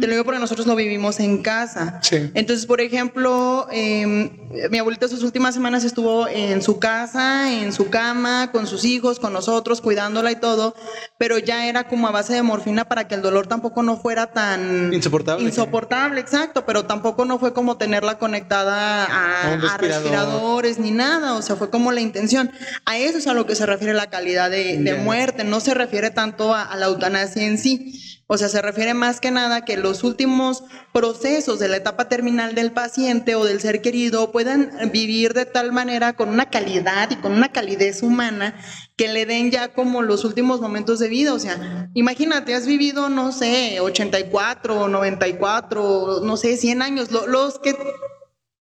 Te 0.00 0.06
lo 0.06 0.12
digo 0.12 0.24
porque 0.24 0.40
nosotros 0.40 0.66
lo 0.66 0.74
vivimos 0.74 1.20
en 1.20 1.42
casa. 1.42 2.00
Sí. 2.02 2.30
Entonces, 2.34 2.66
por 2.66 2.80
ejemplo, 2.80 3.68
em, 3.70 4.30
mi 4.70 4.78
abuelita 4.78 5.06
sus 5.08 5.22
últimas 5.22 5.54
semanas 5.54 5.84
estuvo 5.84 6.26
en 6.26 6.62
su 6.62 6.78
casa, 6.78 7.52
en 7.52 7.72
su 7.72 7.88
cama, 7.88 8.50
con 8.50 8.66
sus 8.66 8.84
hijos, 8.84 9.20
con 9.20 9.32
nosotros, 9.32 9.80
cuidándola 9.80 10.32
y 10.32 10.36
todo, 10.36 10.74
pero 11.18 11.38
ya 11.38 11.68
era 11.68 11.84
como 11.84 12.08
a 12.08 12.10
base 12.10 12.34
de 12.34 12.42
morfina 12.42 12.86
para 12.86 13.06
que 13.06 13.14
el 13.14 13.22
dolor 13.22 13.46
tampoco 13.46 13.82
no 13.82 13.96
fuera 13.96 14.32
tan 14.32 14.92
Insoportable. 14.92 15.44
Insoportable, 15.44 16.20
exacto, 16.20 16.64
pero 16.66 16.84
tampoco 16.84 17.24
no 17.24 17.38
fue 17.38 17.52
como 17.52 17.76
tenerla 17.76 18.18
conectada 18.18 19.04
a, 19.04 19.76
respiradores 19.76 20.78
ni 20.78 20.90
nada, 20.90 21.34
o 21.34 21.42
sea, 21.42 21.56
fue 21.56 21.70
como 21.70 21.92
la 21.92 22.00
intención. 22.00 22.50
A 22.86 22.98
eso 22.98 23.18
es 23.18 23.26
a 23.26 23.34
lo 23.34 23.46
que 23.46 23.54
se 23.54 23.66
refiere 23.66 23.94
la 23.94 24.08
calidad 24.08 24.50
de, 24.50 25.00
muerte, 25.04 25.44
no 25.44 25.60
se 25.60 25.74
refiere 25.74 26.10
tanto 26.10 26.54
a, 26.54 26.62
a 26.62 26.76
la 26.76 26.86
eutanasia 26.86 27.46
en 27.46 27.58
sí. 27.58 28.19
O 28.32 28.38
sea, 28.38 28.48
se 28.48 28.62
refiere 28.62 28.94
más 28.94 29.18
que 29.20 29.32
nada 29.32 29.64
que 29.64 29.76
los 29.76 30.04
últimos 30.04 30.62
procesos 30.92 31.58
de 31.58 31.66
la 31.66 31.78
etapa 31.78 32.08
terminal 32.08 32.54
del 32.54 32.70
paciente 32.70 33.34
o 33.34 33.44
del 33.44 33.60
ser 33.60 33.82
querido 33.82 34.30
puedan 34.30 34.70
vivir 34.92 35.34
de 35.34 35.46
tal 35.46 35.72
manera 35.72 36.12
con 36.12 36.28
una 36.28 36.48
calidad 36.48 37.10
y 37.10 37.16
con 37.16 37.32
una 37.32 37.48
calidez 37.50 38.04
humana 38.04 38.54
que 38.96 39.08
le 39.08 39.26
den 39.26 39.50
ya 39.50 39.72
como 39.74 40.02
los 40.02 40.24
últimos 40.24 40.60
momentos 40.60 41.00
de 41.00 41.08
vida. 41.08 41.34
O 41.34 41.40
sea, 41.40 41.88
imagínate, 41.94 42.54
has 42.54 42.66
vivido, 42.66 43.08
no 43.08 43.32
sé, 43.32 43.80
84, 43.80 44.86
94, 44.86 46.20
no 46.22 46.36
sé, 46.36 46.56
100 46.56 46.82
años, 46.82 47.10
lo- 47.10 47.26
los 47.26 47.58
que 47.58 47.74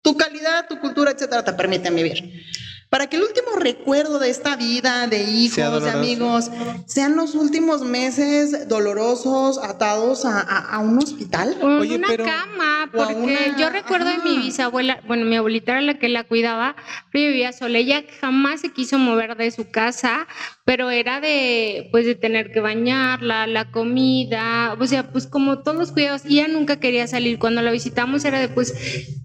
tu 0.02 0.18
calidad, 0.18 0.68
tu 0.68 0.80
cultura, 0.80 1.12
etcétera, 1.12 1.44
te 1.44 1.54
permiten 1.54 1.96
vivir. 1.96 2.44
Para 2.90 3.06
que 3.08 3.18
el 3.18 3.22
último 3.22 3.52
recuerdo 3.56 4.18
de 4.18 4.32
esta 4.32 4.56
vida, 4.56 5.06
de 5.06 5.24
hijos, 5.24 5.84
de 5.84 5.92
amigos, 5.92 6.50
sean 6.88 7.16
los 7.16 7.36
últimos 7.36 7.84
meses 7.84 8.68
dolorosos, 8.68 9.60
atados 9.60 10.26
a, 10.26 10.40
a- 10.40 10.74
a 10.76 10.80
un 10.80 10.98
hospital. 10.98 11.56
O 11.62 11.68
Oye, 11.82 11.98
una 11.98 12.08
pero- 12.08 12.26
cama, 12.26 12.90
porque 12.92 13.14
una- 13.14 13.56
yo 13.60 13.70
recuerdo 13.70 14.10
de 14.10 14.18
mi 14.24 14.32
ajá. 14.38 14.42
bisabuela, 14.42 15.02
bueno, 15.08 15.26
mi 15.26 15.36
abuelita 15.36 15.74
era 15.74 15.82
la 15.82 16.00
que 16.00 16.10
la 16.10 16.24
cuidaba, 16.24 16.76
pero 17.12 17.26
yo 17.26 17.30
vivía 17.32 17.54
sola, 17.54 17.78
ella 17.78 18.04
jamás 18.22 18.62
se 18.62 18.72
quiso 18.72 18.98
mover 18.98 19.38
de 19.38 19.52
su 19.52 19.70
casa, 19.70 20.28
pero 20.66 20.90
era 20.90 21.22
de, 21.22 21.90
pues, 21.92 22.08
de 22.08 22.16
tener 22.16 22.52
que 22.52 22.60
bañarla, 22.60 23.46
la 23.46 23.70
comida, 23.70 24.76
o 24.80 24.88
sea, 24.88 25.12
pues 25.12 25.28
como 25.28 25.60
todos 25.60 25.78
los 25.78 25.92
cuidados, 25.92 26.24
y 26.26 26.40
ella 26.40 26.48
nunca 26.48 26.80
quería 26.80 27.06
salir, 27.06 27.38
cuando 27.38 27.62
la 27.62 27.70
visitamos 27.72 28.26
era 28.26 28.40
de, 28.40 28.50
pues, 28.50 28.74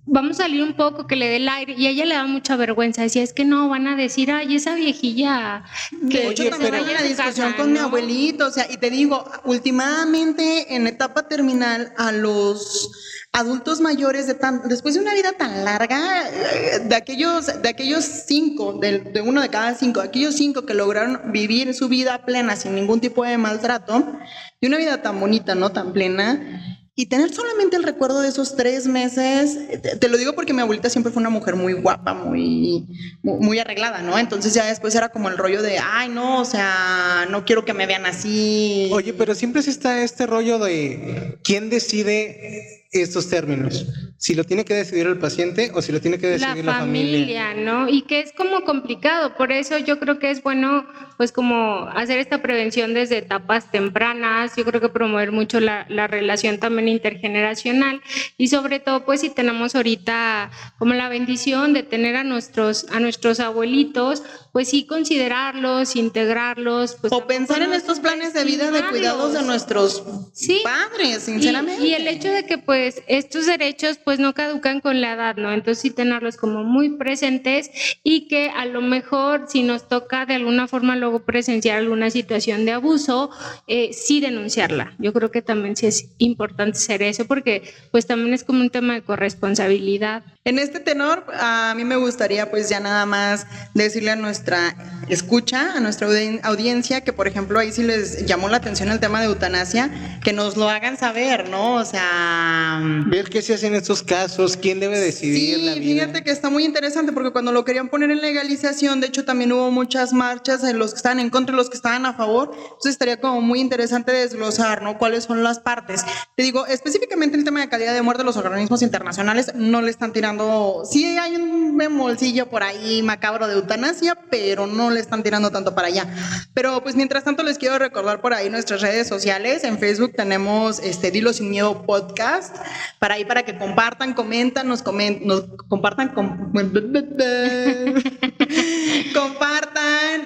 vamos 0.07 0.39
a 0.39 0.43
salir 0.45 0.63
un 0.63 0.75
poco, 0.75 1.07
que 1.07 1.17
le 1.17 1.29
dé 1.29 1.37
el 1.37 1.49
aire, 1.49 1.75
y 1.79 1.87
a 1.87 1.91
ella 1.91 2.05
le 2.05 2.15
daba 2.15 2.29
mucha 2.29 2.57
vergüenza, 2.57 3.01
decía, 3.03 3.23
es 3.23 3.33
que 3.33 3.45
no, 3.47 3.54
van 3.69 3.87
a 3.87 3.97
decir, 3.97 4.31
ay, 4.31 4.57
esa 4.57 4.75
viejilla 4.75 5.65
que 6.11 6.19
De 6.19 6.29
hecho, 6.29 6.51
también 6.51 6.75
una 6.75 7.03
discusión 7.03 7.53
casa, 7.53 7.57
con 7.57 7.73
mi 7.73 7.79
abuelito, 7.79 8.47
o 8.47 8.51
sea, 8.51 8.67
y 8.71 8.77
te 8.77 8.91
digo, 8.91 9.25
últimamente 9.45 10.75
en 10.75 10.87
etapa 10.87 11.29
terminal 11.29 11.93
a 11.97 12.13
los 12.13 12.91
adultos 13.33 13.81
mayores 13.81 14.27
de 14.27 14.35
tan, 14.35 14.69
después 14.69 14.95
de 14.95 15.01
una 15.01 15.13
vida 15.13 15.33
tan 15.33 15.65
larga, 15.65 16.29
eh, 16.29 16.81
de 16.85 16.95
aquellos, 16.95 17.47
de 17.63 17.69
aquellos 17.69 18.05
cinco, 18.05 18.75
de, 18.75 19.01
de 19.01 19.21
uno 19.21 19.43
de 19.43 19.49
cada 19.49 19.75
cinco, 19.75 20.01
aquellos 20.01 20.37
cinco 20.37 20.65
que 20.65 20.75
lograron 20.75 21.33
vivir 21.33 21.75
su 21.75 21.89
vida 21.89 22.25
plena 22.25 22.55
sin 22.55 22.75
ningún 22.75 23.01
tipo 23.01 23.25
de 23.25 23.37
maltrato, 23.37 24.19
y 24.61 24.67
una 24.67 24.79
vida 24.79 25.03
tan 25.03 25.19
bonita, 25.19 25.55
¿no? 25.55 25.73
Tan 25.73 25.93
plena. 25.93 26.84
Y 26.97 27.07
tener 27.07 27.35
solamente 27.35 27.77
el 27.77 27.83
recuerdo 27.83 28.21
de 28.21 28.29
esos 28.29 28.55
tres 28.55 28.87
meses, 28.87 29.57
eh, 29.69 29.79
te, 29.79 30.09
lo 30.09 30.17
digo 30.17 30.35
porque 30.35 30.53
mi 30.53 30.61
abuelita 30.61 30.89
siempre 30.89 31.13
fue 31.13 31.21
una 31.21 31.31
mujer 31.31 31.57
muy 31.57 31.73
guapa, 31.73 32.15
muy, 32.15 32.87
muy, 33.21 33.41
muy 33.41 33.59
arreglada, 33.59 34.01
¿no? 34.01 34.17
Entonces 34.17 34.55
ya 34.55 34.67
después 34.67 34.95
era 34.95 35.09
como 35.09 35.29
el 35.29 35.37
rollo 35.37 35.61
de, 35.61 35.79
ay, 35.79 36.09
no, 36.09 36.41
o 36.41 36.45
sea, 36.45 37.27
no 37.31 37.45
quiero 37.45 37.65
que 37.65 37.75
me 37.75 37.87
vean 37.87 38.07
así. 38.07 38.91
Oye, 38.93 39.13
pero 39.13 39.35
siempre 39.35 39.63
sí 39.63 39.71
está 39.71 40.05
este 40.05 40.27
rollo 40.27 40.61
de 40.61 41.41
quién 41.43 41.69
decide 41.69 42.84
estos 43.03 43.29
términos. 43.29 43.87
Si 44.17 44.35
lo 44.35 44.45
tiene 44.45 44.65
que 44.65 44.75
decidir 44.75 45.07
el 45.07 45.19
paciente 45.19 45.71
o 45.75 45.83
si 45.83 45.93
lo 45.93 46.01
tiene 46.01 46.19
que 46.19 46.29
decidir 46.29 46.65
la, 46.65 46.79
familia. 46.79 47.49
familia, 47.49 47.55
¿no? 47.55 47.89
Y 47.89 48.03
que 48.03 48.21
es 48.21 48.33
como 48.33 48.65
complicado, 48.65 49.35
por 49.37 49.53
eso 49.53 49.77
yo 49.79 49.99
creo 49.99 50.19
que 50.19 50.31
es 50.31 50.43
bueno, 50.43 50.87
pues 51.17 51.33
como 51.33 51.89
hacer 51.89 52.19
esta 52.19 52.41
prevención 52.41 52.95
desde 52.95 53.19
etapas 53.19 53.71
tempranas, 53.71 54.57
yo 54.57 54.65
creo 54.65 54.81
que 54.81 54.89
promover 54.89 55.33
mucho 55.33 55.61
la, 55.61 55.87
la 55.89 56.07
relación 56.07 56.59
también 56.59 56.89
intergeneracional 56.89 58.01
y 58.39 58.49
sobre 58.49 58.81
todo, 58.81 59.05
pues 59.05 59.21
si 59.21 59.31
tenemos 59.31 59.75
ahorita 59.75 60.51
como 60.79 60.95
la 60.95 61.09
bendición 61.09 61.73
de 61.73 61.83
tener 61.83 62.17
a 62.17 62.25
nuestros, 62.25 62.87
a 62.91 63.01
nuestros 63.01 63.41
abuelitos, 63.41 64.23
pues 64.55 64.69
sí 64.69 64.87
considerarlos, 64.87 65.97
integrarlos, 65.97 66.97
pues 67.01 67.13
o 67.13 67.27
pensar 67.27 67.61
en 67.63 67.73
estos 67.73 67.99
planes 67.99 68.35
de 68.35 68.45
vida 68.45 68.71
de 68.71 68.85
cuidados 68.89 69.33
de 69.33 69.43
nuestros 69.43 70.05
Sí. 70.33 70.61
padres, 70.63 71.25
sinceramente. 71.25 71.85
Y, 71.85 71.93
el 71.95 72.07
hecho 72.07 72.29
de 72.29 72.47
que 72.47 72.59
pues 72.59 73.03
estos 73.09 73.47
derechos 73.47 73.99
pues 74.05 74.21
no 74.21 74.33
caducan 74.33 74.81
con 74.81 75.01
la 75.01 75.15
edad, 75.15 75.35
¿no? 75.35 75.53
Entonces 75.53 75.83
sí 75.83 75.91
tenerlos 75.91 76.37
como 76.37 76.63
muy 76.63 76.91
presentes 76.91 77.69
y 78.05 78.29
que 78.29 78.49
a 78.49 78.65
lo 78.67 78.81
mejor 78.81 79.47
si 79.49 79.65
nos 79.65 79.89
toca 79.89 80.25
de 80.25 80.35
alguna 80.35 80.69
forma 80.69 80.95
luego 80.95 81.25
presenciar 81.25 81.79
alguna 81.79 82.11
situación 82.11 82.65
de 82.65 82.75
abuso, 82.75 83.31
eh, 83.67 83.93
sí 83.93 84.21
denunciarla. 84.21 84.95
Yo 85.01 85.13
creo 85.13 85.33
que 85.33 85.43
también 85.43 85.75
sí 85.75 85.87
es 85.87 86.11
importante 86.19 86.79
hacer 86.79 87.03
eso 87.03 87.25
porque 87.25 87.75
pues 87.91 88.07
también 88.07 88.33
es 88.33 88.45
como 88.45 88.61
un 88.61 88.71
tema 88.71 88.95
de 88.95 89.03
corresponsabilidad. 89.03 90.23
En 90.45 90.61
este 90.61 90.79
tenor, 90.79 91.25
a 91.33 91.75
mí 91.75 91.85
me 91.85 91.97
gustaría 91.97 92.53
pues 92.53 92.69
ya 92.69 92.79
nada 92.79 93.05
más 93.05 93.49
decirle 93.75 94.13
a 94.13 94.17
nuestra 94.45 94.77
escucha, 95.09 95.73
a 95.75 95.81
nuestra 95.81 96.07
audien- 96.09 96.41
audiencia, 96.43 97.03
que 97.03 97.13
por 97.13 97.27
ejemplo 97.29 97.59
ahí 97.59 97.73
sí 97.73 97.83
les 97.83 98.25
llamó 98.27 98.49
la 98.49 98.57
atención 98.59 98.91
el 98.91 99.01
tema 99.01 99.21
de 99.21 99.27
eutanasia, 99.27 99.91
que 100.23 100.33
nos 100.35 100.57
lo 100.57 100.69
hagan 100.69 100.97
saber, 100.99 101.49
¿no? 101.49 101.75
O 101.77 101.85
sea... 101.85 102.81
Ver 103.07 103.29
qué 103.31 103.41
se 103.43 103.55
hace 103.55 103.67
en 103.69 103.75
estos 103.75 104.03
casos, 104.03 104.57
quién 104.59 104.81
debe 104.81 104.99
decidir 104.99 105.57
Sí, 105.57 105.63
la 105.65 105.75
vida. 105.75 106.05
fíjate 106.07 106.25
que 106.25 106.31
está 106.31 106.49
muy 106.51 106.65
interesante 106.65 107.13
porque 107.13 107.31
cuando 107.31 107.53
lo 107.53 107.65
querían 107.65 107.89
poner 107.89 108.11
en 108.11 108.21
legalización, 108.21 109.01
de 109.01 109.07
hecho 109.09 109.25
también 109.25 109.53
hubo 109.53 109.71
muchas 109.71 110.13
marchas 110.13 110.61
de 110.63 110.73
los 110.75 110.91
que 110.93 110.97
estaban 110.99 111.21
en 111.21 111.31
contra 111.31 111.55
y 111.55 111.57
los 111.57 111.69
que 111.71 111.77
estaban 111.77 112.05
a 112.07 112.13
favor. 112.15 112.53
Entonces 112.55 112.93
estaría 112.93 113.19
como 113.21 113.41
muy 113.41 113.61
interesante 113.61 114.13
desglosar, 114.13 114.83
¿no? 114.83 114.99
Cuáles 114.99 115.25
son 115.25 115.43
las 115.43 115.59
partes. 115.59 116.03
Te 116.37 116.43
digo, 116.43 116.67
específicamente 116.67 117.37
el 117.37 117.45
tema 117.45 117.61
de 117.61 117.69
calidad 117.69 117.95
de 117.95 118.03
muerte, 118.03 118.25
los 118.25 118.37
organismos 118.37 118.83
internacionales 118.83 119.53
no 119.55 119.81
le 119.83 119.91
están 119.91 120.13
tirando. 120.13 120.83
Sí 120.91 121.05
hay 121.19 121.37
un 121.37 121.77
memolcillo 121.77 122.49
por 122.49 122.63
ahí 122.63 123.03
macabro 123.03 123.47
de 123.47 123.55
eutanasia, 123.55 124.15
pero 124.35 124.67
no 124.67 124.91
le 124.91 124.99
están 124.99 125.23
tirando 125.23 125.53
tanto 125.53 125.77
para 125.77 125.87
allá. 125.87 126.09
Pero 126.55 126.83
pues 126.83 126.97
mientras 126.97 127.23
tanto 127.23 127.45
les 127.45 127.57
quiero 127.57 127.79
recordar 127.79 128.21
por 128.21 128.35
ahí 128.35 128.51
nuestras 128.51 128.81
redes 128.81 129.07
sociales. 129.07 129.63
En 129.63 129.79
Facebook 129.79 130.15
tenemos 130.17 130.81
este 130.81 131.13
Dilo 131.13 131.33
sin 131.33 131.51
miedo 131.51 131.87
podcast 131.87 132.57
para 132.99 133.15
ahí 133.15 133.25
para 133.25 133.45
que 133.45 133.57
compartan, 133.57 134.13
comentan, 134.13 134.67
nos 134.67 134.83
comen, 134.83 135.21
nos 135.25 135.45
compartan, 135.69 136.09
com- 136.09 136.53
compartan, 139.15 139.74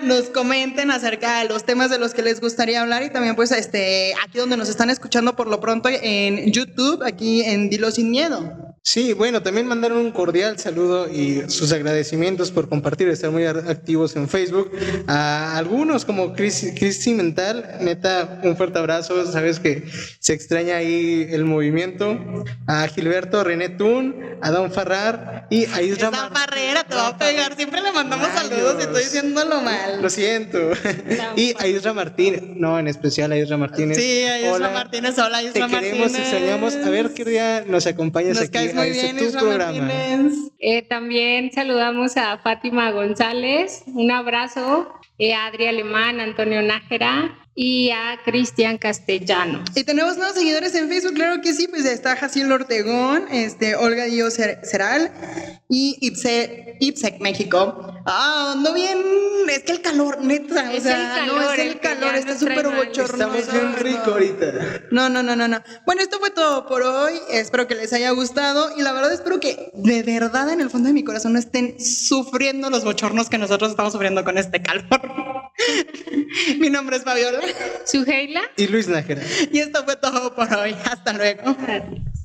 nos 0.02 0.24
comenten 0.30 0.90
acerca 0.90 1.40
de 1.42 1.48
los 1.48 1.64
temas 1.64 1.90
de 1.90 1.98
los 1.98 2.14
que 2.14 2.22
les 2.22 2.40
gustaría 2.40 2.80
hablar 2.82 3.02
y 3.02 3.10
también 3.10 3.34
pues 3.36 3.50
este 3.52 4.14
aquí 4.24 4.38
donde 4.38 4.56
nos 4.56 4.68
están 4.68 4.90
escuchando 4.90 5.36
por 5.36 5.46
lo 5.48 5.60
pronto 5.60 5.88
en 5.90 6.52
YouTube, 6.52 7.02
aquí 7.04 7.42
en 7.42 7.70
Dilo 7.70 7.90
sin 7.90 8.10
miedo. 8.10 8.64
Sí, 8.82 9.12
bueno, 9.12 9.42
también 9.42 9.66
mandaron 9.66 9.98
un 9.98 10.12
cordial 10.12 10.58
saludo 10.58 11.08
y 11.12 11.42
sus 11.50 11.72
agradecimientos 11.72 12.50
por 12.50 12.70
compartir, 12.70 13.08
estar 13.08 13.30
muy 13.30 13.44
activos 13.44 14.16
en 14.16 14.28
Facebook. 14.30 14.70
A 15.06 15.58
algunos 15.58 16.06
como 16.06 16.32
Chris- 16.32 16.72
Cristi 16.78 17.12
Mental, 17.12 17.76
neta, 17.82 18.40
un 18.44 18.56
fuerte 18.56 18.78
abrazo, 18.78 19.30
sabes 19.30 19.60
que 19.60 19.84
se 20.20 20.32
extraña 20.32 20.76
ahí 20.76 21.26
el 21.30 21.44
movimiento. 21.44 22.16
A 22.66 22.86
Gilberto 22.88 23.44
René 23.44 23.68
Tun, 23.68 24.14
a 24.40 24.50
Don 24.50 24.72
Farrar 24.72 25.46
y 25.50 25.66
a 25.66 25.82
Isra 25.82 26.10
Mar- 26.10 26.32
barrera 26.32 26.84
te 26.84 26.94
va 26.94 27.08
a 27.08 27.18
pegar, 27.18 27.56
siempre 27.56 27.82
le 27.82 27.92
mandamos 27.92 28.28
Rayos. 28.28 28.48
saludos 28.48 28.76
y 28.78 28.82
estoy 28.84 29.02
diciéndolo 29.04 29.60
mal. 29.60 29.77
Lo 30.00 30.10
siento. 30.10 30.58
y 31.36 31.54
a 31.58 31.66
Isra 31.66 31.92
Martínez, 31.92 32.42
no, 32.42 32.78
en 32.78 32.88
especial 32.88 33.32
a 33.32 33.36
Isra 33.38 33.56
Martínez. 33.56 33.96
Sí, 33.98 34.22
a 34.22 34.38
Isra 34.40 34.52
Hola, 34.52 34.70
Martínez, 34.70 35.18
hola 35.18 35.40
Te 35.40 35.46
Isra 35.46 35.66
queremos, 35.68 35.98
Martínez. 36.12 36.18
extrañamos. 36.20 36.76
A 36.76 36.90
ver 36.90 37.14
qué 37.14 37.24
día 37.24 37.64
nos 37.66 37.86
acompañas 37.86 38.34
Nos 38.36 38.42
aquí 38.44 38.52
caes 38.52 38.72
a 38.72 38.76
muy 38.76 38.88
este 38.88 39.02
bien, 39.02 39.16
tu 39.18 39.24
Isra 39.24 39.40
programa. 39.40 39.72
Martínez. 39.80 40.32
Eh, 40.60 40.82
también 40.82 41.50
saludamos 41.52 42.16
a 42.16 42.38
Fátima 42.38 42.90
González, 42.90 43.82
un 43.86 44.10
abrazo, 44.10 44.92
eh, 45.18 45.34
a 45.34 45.46
Adri 45.46 45.66
Alemán, 45.66 46.20
Antonio 46.20 46.62
Nájera 46.62 47.36
y 47.60 47.90
a 47.90 48.20
Cristian 48.24 48.78
Castellanos. 48.78 49.68
Y 49.74 49.82
tenemos 49.82 50.16
nuevos 50.16 50.36
seguidores 50.36 50.76
en 50.76 50.88
Facebook, 50.88 51.14
claro 51.14 51.40
que 51.42 51.52
sí, 51.52 51.66
pues 51.66 51.84
está 51.86 52.14
Jaciel 52.14 52.52
Ortegón, 52.52 53.26
este, 53.32 53.74
Olga 53.74 54.04
Díaz 54.04 54.38
Cer- 54.38 54.60
Ceral 54.64 55.10
y 55.68 55.96
Ipse, 56.00 56.76
Ipsec 56.78 57.18
México. 57.18 57.94
Ah, 58.06 58.52
ando 58.54 58.72
bien, 58.72 58.96
es 59.50 59.64
que 59.64 59.72
el 59.72 59.80
calor, 59.80 60.22
neta, 60.22 60.70
o 60.72 60.80
sea, 60.80 61.24
el 61.24 61.26
no 61.26 61.52
es 61.52 61.58
el 61.58 61.80
calor, 61.80 62.14
está 62.14 62.38
súper 62.38 62.68
bochornoso. 62.68 63.34
Estamos 63.34 63.52
bien 63.52 63.74
rico 63.76 64.12
ahorita. 64.12 64.52
No, 64.92 65.08
no, 65.08 65.24
no, 65.24 65.34
no, 65.34 65.48
no. 65.48 65.60
Bueno, 65.84 66.02
esto 66.02 66.20
fue 66.20 66.30
todo 66.30 66.64
por 66.68 66.82
hoy. 66.84 67.14
Espero 67.32 67.66
que 67.66 67.74
les 67.74 67.92
haya 67.92 68.12
gustado 68.12 68.70
y 68.78 68.82
la 68.82 68.92
verdad 68.92 69.12
espero 69.12 69.40
que 69.40 69.72
de 69.74 70.04
verdad 70.04 70.48
en 70.52 70.60
el 70.60 70.70
fondo 70.70 70.86
de 70.86 70.92
mi 70.92 71.02
corazón 71.02 71.32
no 71.32 71.40
estén 71.40 71.74
sufriendo 71.84 72.70
los 72.70 72.84
bochornos 72.84 73.28
que 73.28 73.36
nosotros 73.38 73.72
estamos 73.72 73.92
sufriendo 73.92 74.22
con 74.22 74.38
este 74.38 74.62
calor. 74.62 75.00
mi 76.60 76.70
nombre 76.70 76.96
es 76.96 77.02
Fabiola 77.02 77.40
Suheila. 77.84 78.42
Y 78.56 78.66
Luis 78.66 78.88
Nájera. 78.88 79.22
y 79.52 79.58
esto 79.58 79.84
fue 79.84 79.96
todo 79.96 80.34
por 80.34 80.52
hoy. 80.54 80.76
Hasta 80.84 81.12
luego. 81.12 81.56
Adiós. 81.66 82.17